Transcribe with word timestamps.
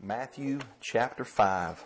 Matthew 0.00 0.60
chapter 0.80 1.24
5. 1.24 1.84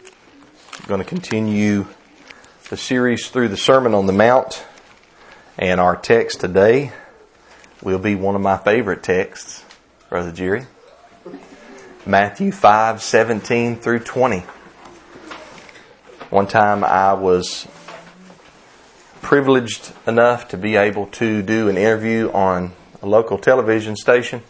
I'm 0.00 0.88
going 0.88 0.98
to 0.98 1.06
continue 1.06 1.86
the 2.68 2.76
series 2.76 3.28
through 3.28 3.48
the 3.48 3.56
Sermon 3.56 3.94
on 3.94 4.06
the 4.06 4.12
Mount, 4.12 4.64
and 5.56 5.80
our 5.80 5.94
text 5.94 6.40
today 6.40 6.90
will 7.84 8.00
be 8.00 8.16
one 8.16 8.34
of 8.34 8.40
my 8.40 8.56
favorite 8.56 9.04
texts, 9.04 9.64
Brother 10.08 10.32
Jerry. 10.32 10.66
Matthew 12.04 12.50
5 12.50 13.00
17 13.00 13.76
through 13.76 14.00
20. 14.00 14.40
One 16.30 16.48
time 16.48 16.82
I 16.82 17.12
was 17.12 17.68
privileged 19.22 19.92
enough 20.04 20.48
to 20.48 20.56
be 20.56 20.74
able 20.74 21.06
to 21.06 21.42
do 21.42 21.68
an 21.68 21.76
interview 21.76 22.32
on 22.32 22.72
a 23.02 23.06
local 23.06 23.38
television 23.38 23.96
station. 23.96 24.42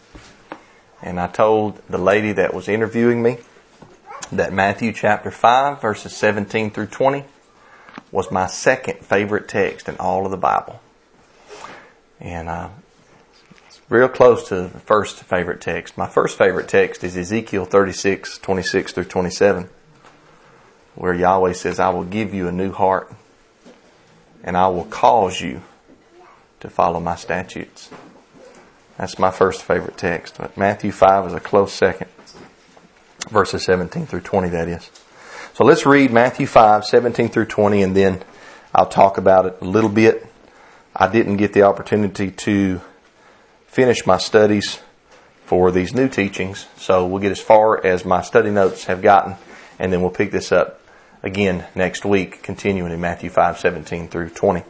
And 1.01 1.19
I 1.19 1.27
told 1.27 1.81
the 1.87 1.97
lady 1.97 2.33
that 2.33 2.53
was 2.53 2.67
interviewing 2.67 3.21
me 3.21 3.37
that 4.31 4.53
Matthew 4.53 4.91
chapter 4.91 5.31
5, 5.31 5.81
verses 5.81 6.15
17 6.15 6.71
through 6.71 6.87
20 6.87 7.23
was 8.11 8.31
my 8.31 8.47
second 8.47 8.99
favorite 8.99 9.47
text 9.47 9.87
in 9.87 9.95
all 9.97 10.25
of 10.25 10.31
the 10.31 10.37
Bible. 10.37 10.81
And 12.19 12.49
uh, 12.49 12.69
it's 13.67 13.79
real 13.87 14.09
close 14.09 14.47
to 14.49 14.63
the 14.63 14.79
first 14.79 15.23
favorite 15.23 15.61
text. 15.61 15.97
My 15.97 16.07
first 16.07 16.37
favorite 16.37 16.67
text 16.67 17.03
is 17.03 17.15
Ezekiel 17.15 17.65
36, 17.65 18.39
26 18.39 18.91
through 18.91 19.03
27, 19.05 19.69
where 20.95 21.13
Yahweh 21.13 21.53
says, 21.53 21.79
I 21.79 21.89
will 21.89 22.03
give 22.03 22.33
you 22.33 22.47
a 22.47 22.51
new 22.51 22.71
heart 22.71 23.11
and 24.43 24.57
I 24.57 24.67
will 24.67 24.85
cause 24.85 25.39
you 25.39 25.61
to 26.59 26.69
follow 26.69 26.99
my 26.99 27.15
statutes. 27.15 27.89
That's 28.99 29.17
my 29.17 29.31
first 29.31 29.63
favorite 29.63 29.97
text. 29.97 30.35
But 30.37 30.57
Matthew 30.57 30.91
5 30.91 31.27
is 31.27 31.33
a 31.33 31.39
close 31.39 31.71
second. 31.71 32.09
Verses 33.29 33.63
17 33.63 34.05
through 34.05 34.21
20, 34.21 34.49
that 34.49 34.67
is. 34.67 34.91
So 35.53 35.63
let's 35.63 35.85
read 35.85 36.11
Matthew 36.11 36.45
5, 36.45 36.83
17 36.83 37.29
through 37.29 37.45
20, 37.45 37.81
and 37.81 37.95
then 37.95 38.21
I'll 38.75 38.89
talk 38.89 39.17
about 39.17 39.45
it 39.45 39.57
a 39.61 39.65
little 39.65 39.89
bit. 39.89 40.27
I 40.93 41.07
didn't 41.09 41.37
get 41.37 41.53
the 41.53 41.61
opportunity 41.61 42.29
to 42.29 42.81
finish 43.67 44.05
my 44.05 44.17
studies 44.17 44.79
for 45.45 45.71
these 45.71 45.93
new 45.93 46.09
teachings, 46.09 46.67
so 46.75 47.05
we'll 47.07 47.21
get 47.21 47.31
as 47.31 47.39
far 47.39 47.85
as 47.85 48.03
my 48.03 48.21
study 48.21 48.51
notes 48.51 48.85
have 48.85 49.01
gotten, 49.01 49.35
and 49.79 49.93
then 49.93 50.01
we'll 50.01 50.11
pick 50.11 50.31
this 50.31 50.51
up 50.51 50.81
again 51.23 51.65
next 51.73 52.03
week, 52.03 52.43
continuing 52.43 52.91
in 52.91 52.99
Matthew 52.99 53.29
5 53.29 53.59
17 53.59 54.09
through 54.09 54.29
20. 54.29 54.63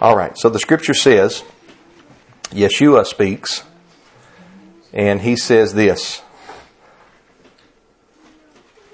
All 0.00 0.16
right, 0.16 0.36
so 0.36 0.48
the 0.48 0.58
scripture 0.58 0.94
says, 0.94 1.44
Yeshua 2.50 3.04
speaks, 3.04 3.62
and 4.92 5.20
he 5.20 5.36
says 5.36 5.74
this 5.74 6.22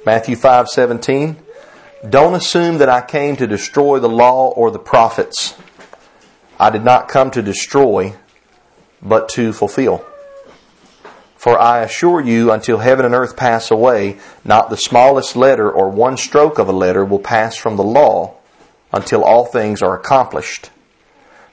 Matthew 0.04 0.34
5 0.36 0.68
17, 0.68 1.36
Don't 2.08 2.34
assume 2.34 2.78
that 2.78 2.88
I 2.88 3.00
came 3.00 3.36
to 3.36 3.46
destroy 3.46 4.00
the 4.00 4.08
law 4.08 4.48
or 4.48 4.70
the 4.70 4.78
prophets. 4.78 5.54
I 6.58 6.70
did 6.70 6.84
not 6.84 7.08
come 7.08 7.30
to 7.30 7.42
destroy, 7.42 8.14
but 9.00 9.28
to 9.30 9.52
fulfill. 9.52 10.04
For 11.36 11.58
I 11.58 11.82
assure 11.82 12.20
you, 12.20 12.50
until 12.50 12.78
heaven 12.78 13.04
and 13.06 13.14
earth 13.14 13.36
pass 13.36 13.70
away, 13.70 14.18
not 14.44 14.70
the 14.70 14.76
smallest 14.76 15.36
letter 15.36 15.70
or 15.70 15.90
one 15.90 16.16
stroke 16.16 16.58
of 16.58 16.68
a 16.68 16.72
letter 16.72 17.04
will 17.04 17.18
pass 17.18 17.56
from 17.56 17.76
the 17.76 17.84
law 17.84 18.34
until 18.92 19.22
all 19.22 19.44
things 19.44 19.82
are 19.82 19.96
accomplished. 19.96 20.70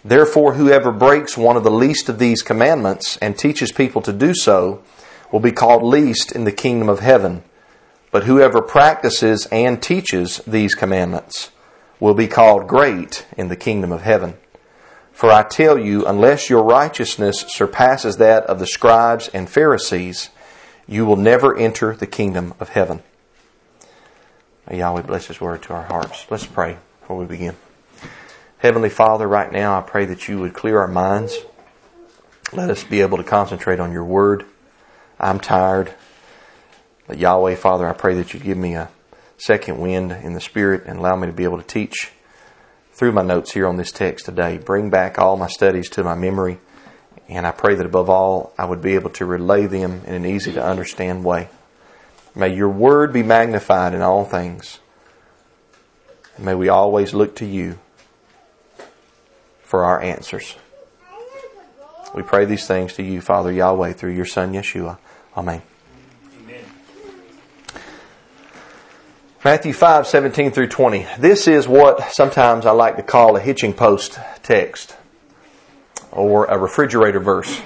Therefore, 0.03 0.53
whoever 0.53 0.91
breaks 0.91 1.37
one 1.37 1.57
of 1.57 1.63
the 1.63 1.71
least 1.71 2.09
of 2.09 2.17
these 2.17 2.41
commandments 2.41 3.17
and 3.17 3.37
teaches 3.37 3.71
people 3.71 4.01
to 4.01 4.13
do 4.13 4.33
so 4.33 4.81
will 5.31 5.39
be 5.39 5.51
called 5.51 5.83
least 5.83 6.31
in 6.31 6.43
the 6.43 6.51
kingdom 6.51 6.89
of 6.89 6.99
heaven. 6.99 7.43
But 8.11 8.23
whoever 8.23 8.61
practices 8.61 9.47
and 9.51 9.81
teaches 9.81 10.39
these 10.47 10.75
commandments 10.75 11.51
will 11.99 12.15
be 12.15 12.27
called 12.27 12.67
great 12.67 13.25
in 13.37 13.47
the 13.47 13.55
kingdom 13.55 13.91
of 13.91 14.01
heaven. 14.01 14.35
For 15.13 15.31
I 15.31 15.43
tell 15.43 15.77
you, 15.77 16.05
unless 16.05 16.49
your 16.49 16.63
righteousness 16.63 17.45
surpasses 17.47 18.17
that 18.17 18.43
of 18.45 18.59
the 18.59 18.65
scribes 18.65 19.27
and 19.29 19.47
Pharisees, 19.49 20.29
you 20.87 21.05
will 21.05 21.15
never 21.15 21.55
enter 21.55 21.95
the 21.95 22.07
kingdom 22.07 22.55
of 22.59 22.69
heaven. 22.69 23.03
May 24.69 24.79
Yahweh 24.79 25.03
bless 25.03 25.27
His 25.27 25.39
word 25.39 25.61
to 25.63 25.73
our 25.73 25.83
hearts. 25.83 26.25
Let's 26.29 26.47
pray 26.47 26.77
before 27.01 27.17
we 27.17 27.25
begin. 27.25 27.55
Heavenly 28.61 28.91
Father, 28.91 29.27
right 29.27 29.51
now 29.51 29.75
I 29.75 29.81
pray 29.81 30.05
that 30.05 30.27
you 30.27 30.37
would 30.37 30.53
clear 30.53 30.77
our 30.79 30.87
minds. 30.87 31.35
Let 32.53 32.69
us 32.69 32.83
be 32.83 33.01
able 33.01 33.17
to 33.17 33.23
concentrate 33.23 33.79
on 33.79 33.91
your 33.91 34.03
word. 34.03 34.45
I'm 35.19 35.39
tired. 35.39 35.91
But 37.07 37.17
Yahweh, 37.17 37.55
Father, 37.55 37.89
I 37.89 37.93
pray 37.93 38.13
that 38.13 38.35
you 38.35 38.39
give 38.39 38.59
me 38.59 38.75
a 38.75 38.91
second 39.39 39.79
wind 39.79 40.11
in 40.11 40.33
the 40.33 40.39
Spirit 40.39 40.83
and 40.85 40.99
allow 40.99 41.15
me 41.15 41.25
to 41.25 41.33
be 41.33 41.43
able 41.43 41.57
to 41.57 41.67
teach 41.67 42.11
through 42.93 43.13
my 43.13 43.23
notes 43.23 43.51
here 43.51 43.65
on 43.65 43.77
this 43.77 43.91
text 43.91 44.25
today. 44.25 44.59
Bring 44.59 44.91
back 44.91 45.17
all 45.17 45.37
my 45.37 45.47
studies 45.47 45.89
to 45.89 46.03
my 46.03 46.13
memory. 46.13 46.59
And 47.27 47.47
I 47.47 47.51
pray 47.51 47.73
that 47.73 47.85
above 47.87 48.11
all, 48.11 48.53
I 48.59 48.65
would 48.65 48.83
be 48.83 48.93
able 48.93 49.09
to 49.11 49.25
relay 49.25 49.65
them 49.65 50.03
in 50.05 50.13
an 50.13 50.25
easy 50.27 50.53
to 50.53 50.63
understand 50.63 51.25
way. 51.25 51.49
May 52.35 52.53
your 52.53 52.69
word 52.69 53.11
be 53.11 53.23
magnified 53.23 53.95
in 53.95 54.03
all 54.03 54.23
things. 54.23 54.77
And 56.35 56.45
may 56.45 56.53
we 56.53 56.69
always 56.69 57.15
look 57.15 57.35
to 57.37 57.45
you 57.47 57.79
for 59.71 59.85
our 59.85 60.01
answers. 60.01 60.57
We 62.13 62.23
pray 62.23 62.43
these 62.43 62.67
things 62.67 62.95
to 62.95 63.03
you, 63.03 63.21
Father 63.21 63.53
Yahweh, 63.53 63.93
through 63.93 64.11
your 64.11 64.25
Son 64.25 64.51
Yeshua. 64.51 64.97
Amen. 65.37 65.61
Matthew 69.45 69.71
5, 69.71 70.07
17 70.07 70.51
through 70.51 70.67
20. 70.67 71.07
This 71.19 71.47
is 71.47 71.69
what 71.69 72.11
sometimes 72.11 72.65
I 72.65 72.71
like 72.71 72.97
to 72.97 73.01
call 73.01 73.37
a 73.37 73.39
hitching 73.39 73.71
post 73.71 74.19
text 74.43 74.97
or 76.11 76.47
a 76.47 76.57
refrigerator 76.57 77.21
verse. 77.21 77.61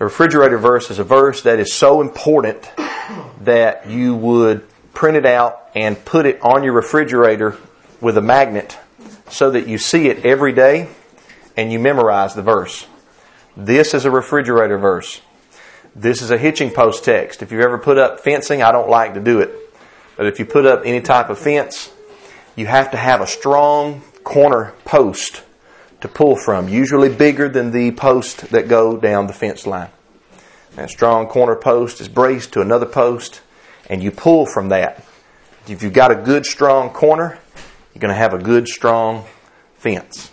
A 0.00 0.04
refrigerator 0.04 0.58
verse 0.58 0.90
is 0.90 0.98
a 0.98 1.04
verse 1.04 1.40
that 1.44 1.58
is 1.58 1.72
so 1.72 2.02
important 2.02 2.70
that 3.40 3.88
you 3.88 4.14
would 4.14 4.66
print 4.92 5.16
it 5.16 5.24
out 5.24 5.70
and 5.74 6.04
put 6.04 6.26
it 6.26 6.38
on 6.42 6.64
your 6.64 6.74
refrigerator 6.74 7.56
with 7.98 8.18
a 8.18 8.22
magnet 8.22 8.76
so 9.30 9.50
that 9.50 9.66
you 9.66 9.78
see 9.78 10.08
it 10.08 10.26
every 10.26 10.52
day 10.52 10.88
and 11.58 11.70
you 11.70 11.78
memorize 11.78 12.34
the 12.34 12.42
verse. 12.42 12.86
This 13.56 13.92
is 13.92 14.04
a 14.06 14.10
refrigerator 14.10 14.78
verse. 14.78 15.20
This 15.94 16.22
is 16.22 16.30
a 16.30 16.38
hitching 16.38 16.70
post 16.70 17.04
text. 17.04 17.42
If 17.42 17.50
you've 17.52 17.60
ever 17.60 17.76
put 17.76 17.98
up 17.98 18.20
fencing, 18.20 18.62
I 18.62 18.72
don't 18.72 18.88
like 18.88 19.14
to 19.14 19.20
do 19.20 19.40
it 19.40 19.68
but 20.18 20.26
if 20.26 20.40
you 20.40 20.44
put 20.44 20.66
up 20.66 20.82
any 20.84 21.00
type 21.00 21.30
of 21.30 21.38
fence, 21.38 21.92
you 22.56 22.66
have 22.66 22.90
to 22.90 22.96
have 22.96 23.20
a 23.20 23.26
strong 23.26 24.02
corner 24.24 24.74
post 24.84 25.44
to 26.00 26.08
pull 26.08 26.34
from, 26.34 26.68
usually 26.68 27.08
bigger 27.08 27.48
than 27.48 27.70
the 27.70 27.92
post 27.92 28.50
that 28.50 28.66
go 28.66 28.96
down 28.96 29.28
the 29.28 29.32
fence 29.32 29.64
line. 29.64 29.90
That 30.74 30.90
strong 30.90 31.28
corner 31.28 31.54
post 31.54 32.00
is 32.00 32.08
braced 32.08 32.52
to 32.54 32.60
another 32.60 32.84
post, 32.84 33.42
and 33.88 34.02
you 34.02 34.10
pull 34.10 34.44
from 34.44 34.70
that. 34.70 35.04
If 35.68 35.84
you've 35.84 35.92
got 35.92 36.10
a 36.10 36.16
good 36.16 36.44
strong 36.44 36.90
corner, 36.90 37.38
you're 37.94 38.00
going 38.00 38.12
to 38.12 38.18
have 38.18 38.34
a 38.34 38.38
good 38.38 38.66
strong 38.66 39.24
fence. 39.76 40.32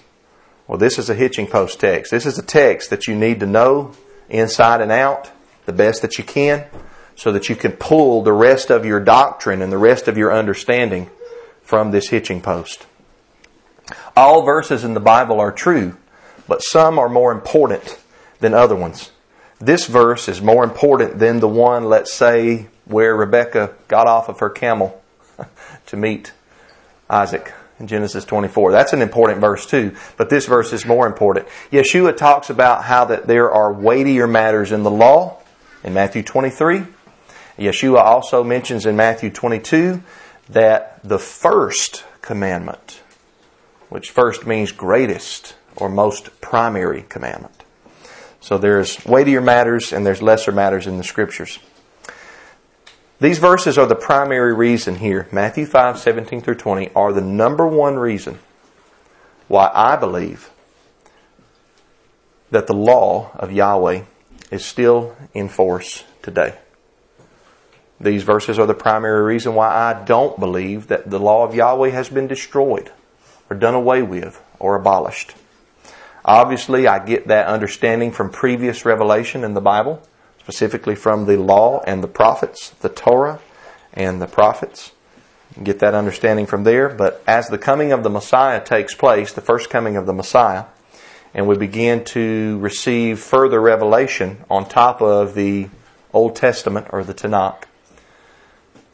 Well, 0.68 0.78
this 0.80 0.98
is 0.98 1.10
a 1.10 1.16
hitching 1.16 1.48
post 1.48 1.80
text. 1.80 2.12
This 2.12 2.26
is 2.26 2.40
a 2.40 2.44
text 2.44 2.90
that 2.90 3.08
you 3.08 3.16
need 3.16 3.40
to 3.42 3.46
know 3.46 3.92
inside 4.30 4.82
and 4.82 4.92
out 4.92 5.32
the 5.66 5.74
best 5.74 6.02
that 6.02 6.18
you 6.18 6.24
can 6.24 6.66
so 7.16 7.32
that 7.32 7.50
you 7.50 7.56
can 7.56 7.74
pull 7.74 8.24
the 8.24 8.34
rest 8.34 8.72
of 8.72 8.86
your 8.86 9.00
doctrine 9.00 9.62
and 9.62 9.72
the 9.72 9.78
rest 9.78 10.08
of 10.08 10.18
your 10.18 10.34
understanding 10.34 11.10
from 11.62 11.92
this 11.92 12.10
hitching 12.10 12.42
post. 12.42 12.86
All 14.18 14.44
verses 14.44 14.84
in 14.84 14.96
the 14.96 15.00
Bible 15.00 15.40
are 15.40 15.52
true, 15.52 15.98
but 16.48 16.64
some 16.64 16.98
are 16.98 17.10
more 17.10 17.32
important 17.32 18.00
than 18.40 18.54
other 18.54 18.76
ones. 18.76 19.12
This 19.60 19.86
verse 19.86 20.28
is 20.28 20.42
more 20.42 20.64
important 20.64 21.20
than 21.20 21.40
the 21.40 21.48
one, 21.48 21.86
let's 21.86 22.12
say, 22.12 22.68
where 22.86 23.16
Rebecca 23.16 23.74
got 23.88 24.08
off 24.08 24.30
of 24.30 24.40
her 24.40 24.50
camel 24.50 25.02
to 25.86 25.98
meet 25.98 26.34
Isaac 27.10 27.54
in 27.80 27.88
Genesis 27.88 28.26
24. 28.26 28.72
That's 28.72 28.94
an 28.94 29.02
important 29.02 29.42
verse 29.42 29.66
too, 29.66 29.96
but 30.18 30.30
this 30.30 30.46
verse 30.46 30.74
is 30.74 30.86
more 30.86 31.08
important. 31.08 31.48
Yeshua 31.72 32.16
talks 32.16 32.50
about 32.50 32.84
how 32.84 33.06
that 33.06 33.28
there 33.28 33.52
are 33.52 33.74
weightier 33.74 34.28
matters 34.28 34.72
in 34.72 34.84
the 34.84 34.92
law 34.92 35.42
in 35.84 35.94
Matthew 35.94 36.24
23 36.24 36.86
Yeshua 37.58 38.00
also 38.00 38.44
mentions 38.44 38.86
in 38.86 38.96
Matthew 38.96 39.30
22 39.30 40.04
that 40.50 41.00
the 41.04 41.20
first 41.20 42.04
commandment, 42.22 43.02
which 43.90 44.12
first 44.12 44.46
means 44.46 44.72
greatest 44.72 45.56
or 45.76 45.90
most 45.90 46.42
primary 46.42 47.06
commandment. 47.08 47.64
So 48.42 48.58
there's 48.58 49.04
weightier 49.06 49.42
matters 49.42 49.94
and 49.94 50.06
there's 50.06 50.22
lesser 50.22 50.52
matters 50.52 50.86
in 50.86 50.98
the 50.98 51.04
scriptures. 51.04 51.60
These 53.20 53.40
verses 53.40 53.78
are 53.78 53.86
the 53.86 53.96
primary 53.96 54.54
reason 54.54 54.96
here. 54.96 55.28
Matthew 55.32 55.66
5, 55.66 55.98
17 55.98 56.42
through 56.42 56.56
20 56.56 56.92
are 56.94 57.14
the 57.14 57.22
number 57.22 57.66
one 57.66 57.96
reason 57.96 58.40
why 59.48 59.72
I 59.74 59.96
believe 59.96 60.50
that 62.52 62.68
the 62.68 62.74
law 62.74 63.32
of 63.36 63.52
Yahweh 63.52 64.04
is 64.52 64.66
still 64.66 65.16
in 65.34 65.48
force 65.48 66.04
today. 66.22 66.58
These 68.02 68.24
verses 68.24 68.60
are 68.60 68.66
the 68.66 68.74
primary 68.74 69.24
reason 69.24 69.56
why 69.56 69.70
I 69.70 70.04
don't 70.04 70.38
believe 70.38 70.88
that 70.88 71.10
the 71.10 71.20
law 71.20 71.48
of 71.48 71.56
Yahweh 71.56 71.92
has 71.92 72.10
been 72.10 72.28
destroyed 72.28 72.92
or 73.50 73.56
done 73.56 73.76
away 73.76 74.02
with 74.02 74.44
or 74.60 74.76
abolished. 74.76 75.34
Obviously, 76.26 76.88
I 76.88 77.00
get 77.06 77.28
that 77.28 77.48
understanding 77.48 78.12
from 78.12 78.30
previous 78.30 78.84
revelation 78.84 79.44
in 79.46 79.54
the 79.54 79.62
Bible, 79.62 80.02
specifically 80.46 80.94
from 80.94 81.26
the 81.26 81.38
law 81.38 81.82
and 81.88 82.04
the 82.04 82.08
prophets, 82.08 82.70
the 82.82 82.90
Torah 82.90 83.40
and 83.96 84.22
the 84.22 84.28
prophets. 84.28 84.92
Get 85.64 85.80
that 85.80 85.96
understanding 85.96 86.46
from 86.46 86.66
there. 86.66 86.88
But 86.88 87.24
as 87.26 87.48
the 87.48 87.58
coming 87.58 87.92
of 87.92 88.04
the 88.04 88.12
Messiah 88.12 88.64
takes 88.64 88.94
place, 88.94 89.34
the 89.34 89.42
first 89.42 89.72
coming 89.72 89.98
of 89.98 90.06
the 90.06 90.14
Messiah, 90.14 90.66
and 91.34 91.48
we 91.48 91.58
begin 91.58 92.04
to 92.06 92.60
receive 92.60 93.20
further 93.20 93.60
revelation 93.60 94.46
on 94.48 94.70
top 94.70 95.02
of 95.02 95.34
the 95.34 95.68
Old 96.14 96.36
Testament 96.36 96.90
or 96.92 97.04
the 97.04 97.16
Tanakh, 97.16 97.64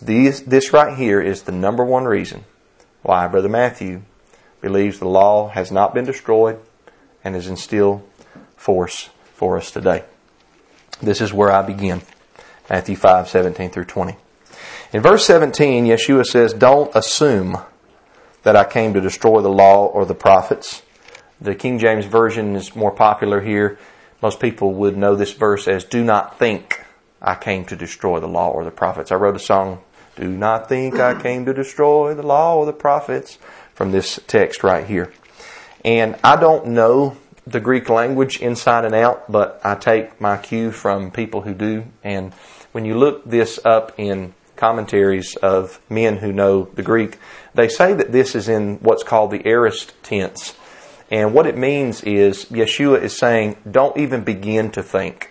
these, 0.01 0.43
this 0.43 0.71
right 0.71 0.97
here 0.97 1.19
is 1.19 1.43
the 1.43 1.51
number 1.51 1.83
one 1.83 2.05
reason 2.05 2.45
why 3.01 3.27
Brother 3.27 3.49
Matthew 3.49 4.03
believes 4.61 4.99
the 4.99 5.07
law 5.09 5.49
has 5.49 5.69
not 5.69 5.93
been 5.93 6.05
destroyed 6.05 6.61
and 7.25 7.35
is 7.35 7.47
in 7.47 7.57
still 7.57 8.03
force 8.55 9.09
for 9.33 9.57
us 9.57 9.69
today. 9.69 10.05
This 11.01 11.21
is 11.21 11.33
where 11.33 11.51
I 11.51 11.61
begin. 11.61 12.01
Matthew 12.69 12.95
5, 12.95 13.27
17 13.27 13.69
through 13.71 13.85
20. 13.85 14.15
In 14.93 15.01
verse 15.01 15.25
17, 15.25 15.85
Yeshua 15.85 16.25
says, 16.25 16.53
Don't 16.53 16.93
assume 16.95 17.57
that 18.43 18.55
I 18.55 18.63
came 18.63 18.93
to 18.93 19.01
destroy 19.01 19.41
the 19.41 19.49
law 19.49 19.85
or 19.85 20.05
the 20.05 20.15
prophets. 20.15 20.81
The 21.39 21.55
King 21.55 21.79
James 21.79 22.05
Version 22.05 22.55
is 22.55 22.75
more 22.75 22.91
popular 22.91 23.41
here. 23.41 23.79
Most 24.21 24.39
people 24.39 24.73
would 24.73 24.97
know 24.97 25.15
this 25.15 25.33
verse 25.33 25.67
as, 25.67 25.83
Do 25.83 26.03
not 26.03 26.37
think 26.37 26.85
I 27.21 27.35
came 27.35 27.65
to 27.65 27.75
destroy 27.75 28.19
the 28.19 28.27
law 28.27 28.49
or 28.51 28.63
the 28.63 28.71
prophets. 28.71 29.11
I 29.11 29.15
wrote 29.15 29.35
a 29.35 29.39
song 29.39 29.81
do 30.15 30.27
not 30.27 30.67
think 30.67 30.99
I 30.99 31.19
came 31.19 31.45
to 31.45 31.53
destroy 31.53 32.13
the 32.13 32.23
law 32.23 32.57
or 32.57 32.65
the 32.65 32.73
prophets 32.73 33.37
from 33.73 33.91
this 33.91 34.19
text 34.27 34.63
right 34.63 34.85
here. 34.85 35.11
And 35.85 36.17
I 36.23 36.35
don't 36.35 36.67
know 36.67 37.17
the 37.45 37.59
Greek 37.59 37.89
language 37.89 38.39
inside 38.39 38.85
and 38.85 38.93
out, 38.93 39.31
but 39.31 39.59
I 39.63 39.75
take 39.75 40.19
my 40.21 40.37
cue 40.37 40.71
from 40.71 41.11
people 41.11 41.41
who 41.41 41.53
do. 41.53 41.85
And 42.03 42.33
when 42.71 42.85
you 42.85 42.97
look 42.97 43.25
this 43.25 43.59
up 43.65 43.93
in 43.97 44.33
commentaries 44.55 45.35
of 45.37 45.79
men 45.89 46.17
who 46.17 46.31
know 46.31 46.65
the 46.75 46.83
Greek, 46.83 47.17
they 47.53 47.67
say 47.67 47.93
that 47.93 48.11
this 48.11 48.35
is 48.35 48.47
in 48.47 48.77
what's 48.77 49.03
called 49.03 49.31
the 49.31 49.45
aorist 49.45 49.93
tense. 50.03 50.55
And 51.09 51.33
what 51.33 51.47
it 51.47 51.57
means 51.57 52.03
is 52.03 52.45
Yeshua 52.45 53.01
is 53.01 53.17
saying, 53.17 53.57
don't 53.69 53.97
even 53.97 54.23
begin 54.23 54.71
to 54.71 54.83
think. 54.83 55.29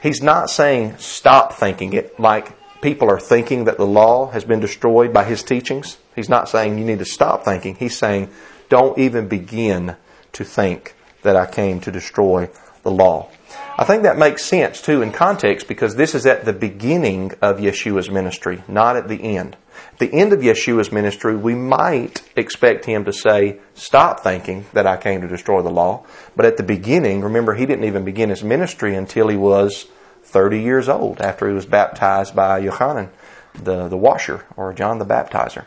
He's 0.00 0.22
not 0.22 0.48
saying 0.48 0.98
stop 0.98 1.52
thinking 1.52 1.92
it 1.92 2.18
like 2.20 2.56
people 2.80 3.10
are 3.10 3.20
thinking 3.20 3.64
that 3.64 3.76
the 3.76 3.86
law 3.86 4.30
has 4.30 4.44
been 4.44 4.60
destroyed 4.60 5.12
by 5.12 5.24
his 5.24 5.42
teachings. 5.42 5.98
He's 6.14 6.28
not 6.28 6.48
saying 6.48 6.78
you 6.78 6.84
need 6.84 7.00
to 7.00 7.04
stop 7.04 7.44
thinking. 7.44 7.74
He's 7.74 7.98
saying 7.98 8.30
don't 8.68 8.96
even 8.96 9.28
begin 9.28 9.96
to 10.32 10.44
think 10.44 10.94
that 11.22 11.36
I 11.36 11.46
came 11.46 11.80
to 11.80 11.90
destroy 11.90 12.48
the 12.82 12.90
law. 12.90 13.28
I 13.76 13.84
think 13.84 14.02
that 14.02 14.18
makes 14.18 14.44
sense 14.44 14.82
too 14.82 15.02
in 15.02 15.12
context 15.12 15.68
because 15.68 15.94
this 15.94 16.14
is 16.14 16.26
at 16.26 16.44
the 16.44 16.52
beginning 16.52 17.32
of 17.40 17.58
Yeshua's 17.58 18.10
ministry, 18.10 18.62
not 18.66 18.96
at 18.96 19.08
the 19.08 19.36
end. 19.36 19.56
At 19.92 19.98
the 19.98 20.12
end 20.12 20.32
of 20.32 20.40
Yeshua's 20.40 20.90
ministry, 20.90 21.36
we 21.36 21.54
might 21.54 22.22
expect 22.36 22.84
him 22.84 23.04
to 23.04 23.12
say, 23.12 23.58
stop 23.74 24.20
thinking 24.20 24.66
that 24.72 24.86
I 24.86 24.96
came 24.96 25.20
to 25.20 25.28
destroy 25.28 25.62
the 25.62 25.70
law. 25.70 26.04
But 26.34 26.46
at 26.46 26.56
the 26.56 26.62
beginning, 26.62 27.20
remember, 27.20 27.54
he 27.54 27.66
didn't 27.66 27.84
even 27.84 28.04
begin 28.04 28.30
his 28.30 28.42
ministry 28.42 28.94
until 28.94 29.28
he 29.28 29.36
was 29.36 29.86
30 30.24 30.60
years 30.60 30.88
old 30.88 31.20
after 31.20 31.48
he 31.48 31.54
was 31.54 31.66
baptized 31.66 32.34
by 32.34 32.60
Yochanan, 32.60 33.08
the, 33.54 33.88
the 33.88 33.96
washer, 33.96 34.44
or 34.56 34.72
John 34.72 34.98
the 34.98 35.06
baptizer. 35.06 35.64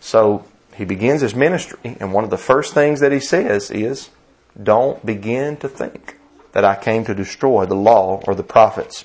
So 0.00 0.44
he 0.74 0.84
begins 0.84 1.20
his 1.20 1.34
ministry, 1.34 1.96
and 2.00 2.12
one 2.12 2.24
of 2.24 2.30
the 2.30 2.38
first 2.38 2.74
things 2.74 3.00
that 3.00 3.12
he 3.12 3.20
says 3.20 3.70
is, 3.70 4.10
Don't 4.60 5.04
begin 5.04 5.56
to 5.58 5.68
think 5.68 6.18
that 6.52 6.64
I 6.64 6.76
came 6.76 7.04
to 7.04 7.14
destroy 7.14 7.66
the 7.66 7.74
law 7.74 8.22
or 8.26 8.34
the 8.34 8.44
prophets. 8.44 9.04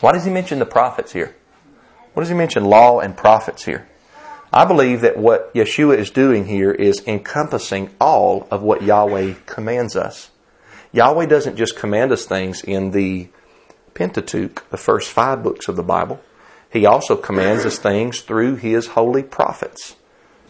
Why 0.00 0.12
does 0.12 0.24
he 0.24 0.30
mention 0.30 0.58
the 0.58 0.66
prophets 0.66 1.12
here? 1.12 1.34
What 2.14 2.22
does 2.22 2.30
he 2.30 2.34
mention 2.34 2.64
law 2.64 3.00
and 3.00 3.16
prophets 3.16 3.64
here? 3.64 3.88
I 4.52 4.64
believe 4.64 5.00
that 5.02 5.16
what 5.16 5.52
Yeshua 5.54 5.96
is 5.96 6.10
doing 6.10 6.46
here 6.46 6.72
is 6.72 7.02
encompassing 7.06 7.90
all 8.00 8.46
of 8.50 8.62
what 8.62 8.82
Yahweh 8.82 9.34
commands 9.46 9.96
us. 9.96 10.30
Yahweh 10.92 11.26
doesn't 11.26 11.56
just 11.56 11.76
command 11.76 12.12
us 12.12 12.26
things 12.26 12.62
in 12.62 12.90
the 12.90 13.28
Pentateuch, 13.94 14.68
the 14.70 14.76
first 14.76 15.10
five 15.10 15.42
books 15.42 15.68
of 15.68 15.76
the 15.76 15.82
Bible. 15.82 16.20
He 16.70 16.86
also 16.86 17.16
commands 17.16 17.64
us 17.64 17.78
things 17.78 18.20
through 18.20 18.56
his 18.56 18.88
holy 18.88 19.22
prophets. 19.22 19.96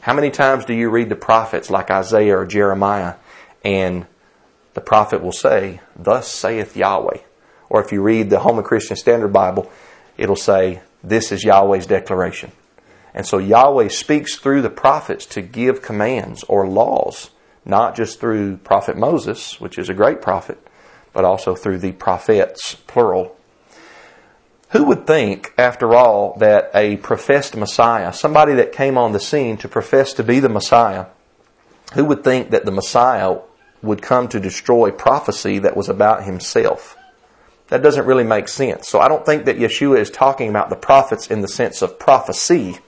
How 0.00 0.14
many 0.14 0.30
times 0.30 0.64
do 0.64 0.74
you 0.74 0.90
read 0.90 1.08
the 1.08 1.16
prophets 1.16 1.70
like 1.70 1.90
Isaiah 1.90 2.38
or 2.38 2.46
Jeremiah 2.46 3.14
and 3.64 4.06
the 4.74 4.80
prophet 4.80 5.22
will 5.22 5.32
say, 5.32 5.80
Thus 5.96 6.28
saith 6.28 6.76
Yahweh. 6.76 7.18
Or 7.68 7.82
if 7.82 7.92
you 7.92 8.02
read 8.02 8.30
the 8.30 8.40
Holman 8.40 8.64
Christian 8.64 8.96
Standard 8.96 9.32
Bible, 9.32 9.70
it'll 10.16 10.36
say, 10.36 10.82
This 11.02 11.32
is 11.32 11.44
Yahweh's 11.44 11.86
declaration. 11.86 12.52
And 13.14 13.26
so 13.26 13.38
Yahweh 13.38 13.88
speaks 13.88 14.36
through 14.36 14.62
the 14.62 14.70
prophets 14.70 15.26
to 15.26 15.42
give 15.42 15.82
commands 15.82 16.44
or 16.44 16.66
laws, 16.66 17.30
not 17.64 17.94
just 17.94 18.20
through 18.20 18.58
Prophet 18.58 18.96
Moses, 18.96 19.60
which 19.60 19.78
is 19.78 19.88
a 19.88 19.94
great 19.94 20.22
prophet, 20.22 20.58
but 21.12 21.24
also 21.24 21.54
through 21.54 21.78
the 21.78 21.92
prophets, 21.92 22.74
plural. 22.86 23.36
Who 24.70 24.84
would 24.84 25.06
think, 25.06 25.52
after 25.58 25.94
all, 25.94 26.34
that 26.38 26.70
a 26.74 26.96
professed 26.96 27.54
Messiah, 27.54 28.12
somebody 28.14 28.54
that 28.54 28.72
came 28.72 28.96
on 28.96 29.12
the 29.12 29.20
scene 29.20 29.58
to 29.58 29.68
profess 29.68 30.14
to 30.14 30.24
be 30.24 30.40
the 30.40 30.48
Messiah, 30.48 31.06
who 31.92 32.06
would 32.06 32.24
think 32.24 32.50
that 32.50 32.64
the 32.64 32.72
Messiah 32.72 33.40
would 33.82 34.02
come 34.02 34.28
to 34.28 34.40
destroy 34.40 34.90
prophecy 34.90 35.58
that 35.58 35.76
was 35.76 35.88
about 35.88 36.24
himself? 36.24 36.96
That 37.68 37.82
doesn't 37.82 38.06
really 38.06 38.24
make 38.24 38.48
sense. 38.48 38.88
So 38.88 39.00
I 39.00 39.08
don't 39.08 39.24
think 39.24 39.46
that 39.46 39.58
Yeshua 39.58 39.98
is 39.98 40.10
talking 40.10 40.48
about 40.48 40.70
the 40.70 40.76
prophets 40.76 41.28
in 41.28 41.40
the 41.40 41.48
sense 41.48 41.82
of 41.82 41.98
prophecy. 41.98 42.78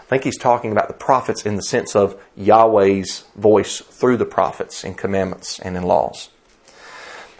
I 0.00 0.04
think 0.08 0.24
he's 0.24 0.38
talking 0.38 0.72
about 0.72 0.88
the 0.88 0.94
prophets 0.94 1.46
in 1.46 1.56
the 1.56 1.62
sense 1.62 1.94
of 1.94 2.20
Yahweh's 2.36 3.24
voice 3.36 3.80
through 3.80 4.16
the 4.16 4.26
prophets 4.26 4.84
in 4.84 4.94
commandments 4.94 5.58
and 5.58 5.76
in 5.76 5.82
laws. 5.82 6.30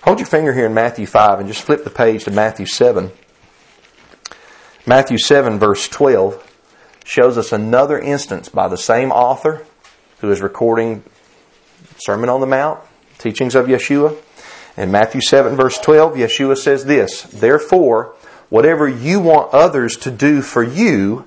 Hold 0.03 0.19
your 0.19 0.27
finger 0.27 0.53
here 0.53 0.67
in 0.67 0.75
Matthew 0.75 1.07
5 1.07 1.39
and 1.39 1.49
just 1.49 1.63
flip 1.63 1.85
the 1.85 1.91
page 1.91 2.25
to 2.25 2.31
Matthew 2.31 2.67
7. 2.67 3.13
Matthew 4.85 5.17
7, 5.17 5.59
verse 5.59 5.89
12, 5.89 6.45
shows 7.05 7.39
us 7.39 7.53
another 7.53 7.99
instance 7.99 8.49
by 8.49 8.69
the 8.69 8.77
same 8.77 9.13
author 9.13 9.65
who 10.19 10.31
is 10.31 10.41
recording 10.41 11.05
Sermon 11.99 12.29
on 12.29 12.41
the 12.41 12.47
Mount, 12.47 12.81
teachings 13.23 13.55
of 13.55 13.67
Yeshua. 13.67 14.17
In 14.77 14.91
Matthew 14.91 15.21
7, 15.21 15.55
verse 15.55 15.79
12, 15.79 16.15
Yeshua 16.15 16.57
says 16.57 16.85
this 16.85 17.23
Therefore, 17.23 18.15
whatever 18.49 18.89
you 18.89 19.21
want 19.21 19.55
others 19.55 19.97
to 19.99 20.11
do 20.11 20.43
for 20.43 20.63
you, 20.63 21.25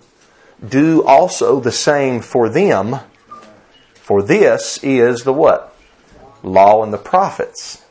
do 0.68 1.04
also 1.04 1.60
the 1.60 1.72
same 1.72 2.22
for 2.22 2.50
them. 2.50 3.00
For 3.94 4.22
this 4.22 4.80
is 4.84 5.24
the 5.24 5.34
what? 5.34 5.76
Law 6.44 6.84
and 6.84 6.94
the 6.94 6.98
prophets. 6.98 7.84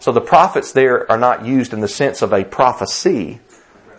So 0.00 0.12
the 0.12 0.20
prophets 0.20 0.72
there 0.72 1.10
are 1.10 1.18
not 1.18 1.46
used 1.46 1.72
in 1.72 1.80
the 1.80 1.88
sense 1.88 2.22
of 2.22 2.32
a 2.32 2.44
prophecy, 2.44 3.40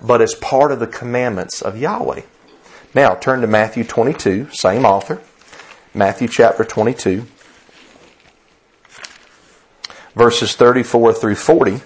but 0.01 0.21
as 0.21 0.35
part 0.35 0.71
of 0.71 0.79
the 0.79 0.87
commandments 0.87 1.61
of 1.61 1.77
Yahweh. 1.77 2.21
Now 2.93 3.15
turn 3.15 3.41
to 3.41 3.47
Matthew 3.47 3.83
22, 3.83 4.49
same 4.51 4.85
author. 4.85 5.21
Matthew 5.93 6.27
chapter 6.27 6.63
22, 6.63 7.25
verses 10.15 10.55
34 10.55 11.13
through 11.13 11.35
40. 11.35 11.81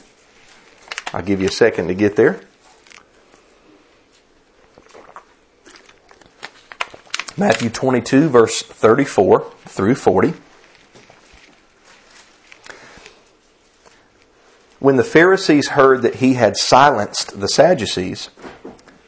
I'll 1.14 1.22
give 1.22 1.42
you 1.42 1.48
a 1.48 1.52
second 1.52 1.88
to 1.88 1.94
get 1.94 2.16
there. 2.16 2.42
Matthew 7.40 7.70
22, 7.70 8.30
verse 8.30 8.64
34 8.64 9.52
through 9.66 9.96
40. 9.96 10.34
When 14.80 14.96
the 14.96 15.04
Pharisees 15.04 15.70
heard 15.70 16.02
that 16.02 16.16
he 16.16 16.34
had 16.34 16.58
silenced 16.58 17.40
the 17.40 17.48
Sadducees, 17.48 18.30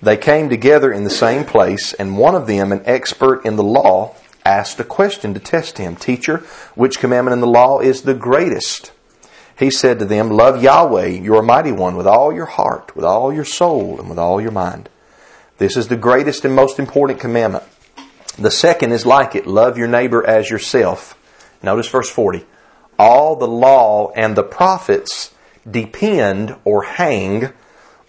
they 0.02 0.16
came 0.16 0.48
together 0.50 0.92
in 0.92 1.04
the 1.04 1.10
same 1.10 1.44
place, 1.44 1.94
and 1.94 2.18
one 2.18 2.36
of 2.36 2.48
them, 2.48 2.72
an 2.72 2.84
expert 2.86 3.46
in 3.46 3.56
the 3.56 3.64
law, 3.64 4.16
asked 4.46 4.80
a 4.80 4.84
question 4.84 5.34
to 5.34 5.40
test 5.40 5.78
him 5.78 5.96
Teacher, 5.96 6.38
which 6.76 7.00
commandment 7.00 7.34
in 7.34 7.42
the 7.42 7.48
law 7.48 7.80
is 7.80 8.04
the 8.04 8.14
greatest? 8.14 8.92
He 9.60 9.70
said 9.70 10.00
to 10.00 10.06
them, 10.06 10.30
Love 10.30 10.64
Yahweh, 10.64 11.08
your 11.08 11.44
mighty 11.44 11.74
one, 11.74 11.98
with 11.98 12.08
all 12.08 12.32
your 12.32 12.46
heart, 12.46 12.96
with 12.96 13.04
all 13.04 13.34
your 13.34 13.44
soul, 13.44 14.00
and 14.00 14.10
with 14.10 14.18
all 14.18 14.40
your 14.40 14.52
mind. 14.52 14.88
This 15.58 15.76
is 15.76 15.90
the 15.90 15.98
greatest 15.98 16.46
and 16.46 16.56
most 16.56 16.80
important 16.80 17.20
commandment. 17.20 17.66
The 18.38 18.52
second 18.52 18.94
is 18.94 19.06
like 19.06 19.36
it 19.36 19.46
love 19.46 19.78
your 19.78 19.90
neighbor 19.90 20.26
as 20.26 20.50
yourself. 20.50 21.18
Notice 21.62 21.90
verse 21.90 22.10
40. 22.10 22.46
All 22.98 23.36
the 23.36 23.50
law 23.50 24.14
and 24.16 24.38
the 24.38 24.44
prophets 24.44 25.34
depend 25.70 26.56
or 26.64 26.84
hang 26.84 27.52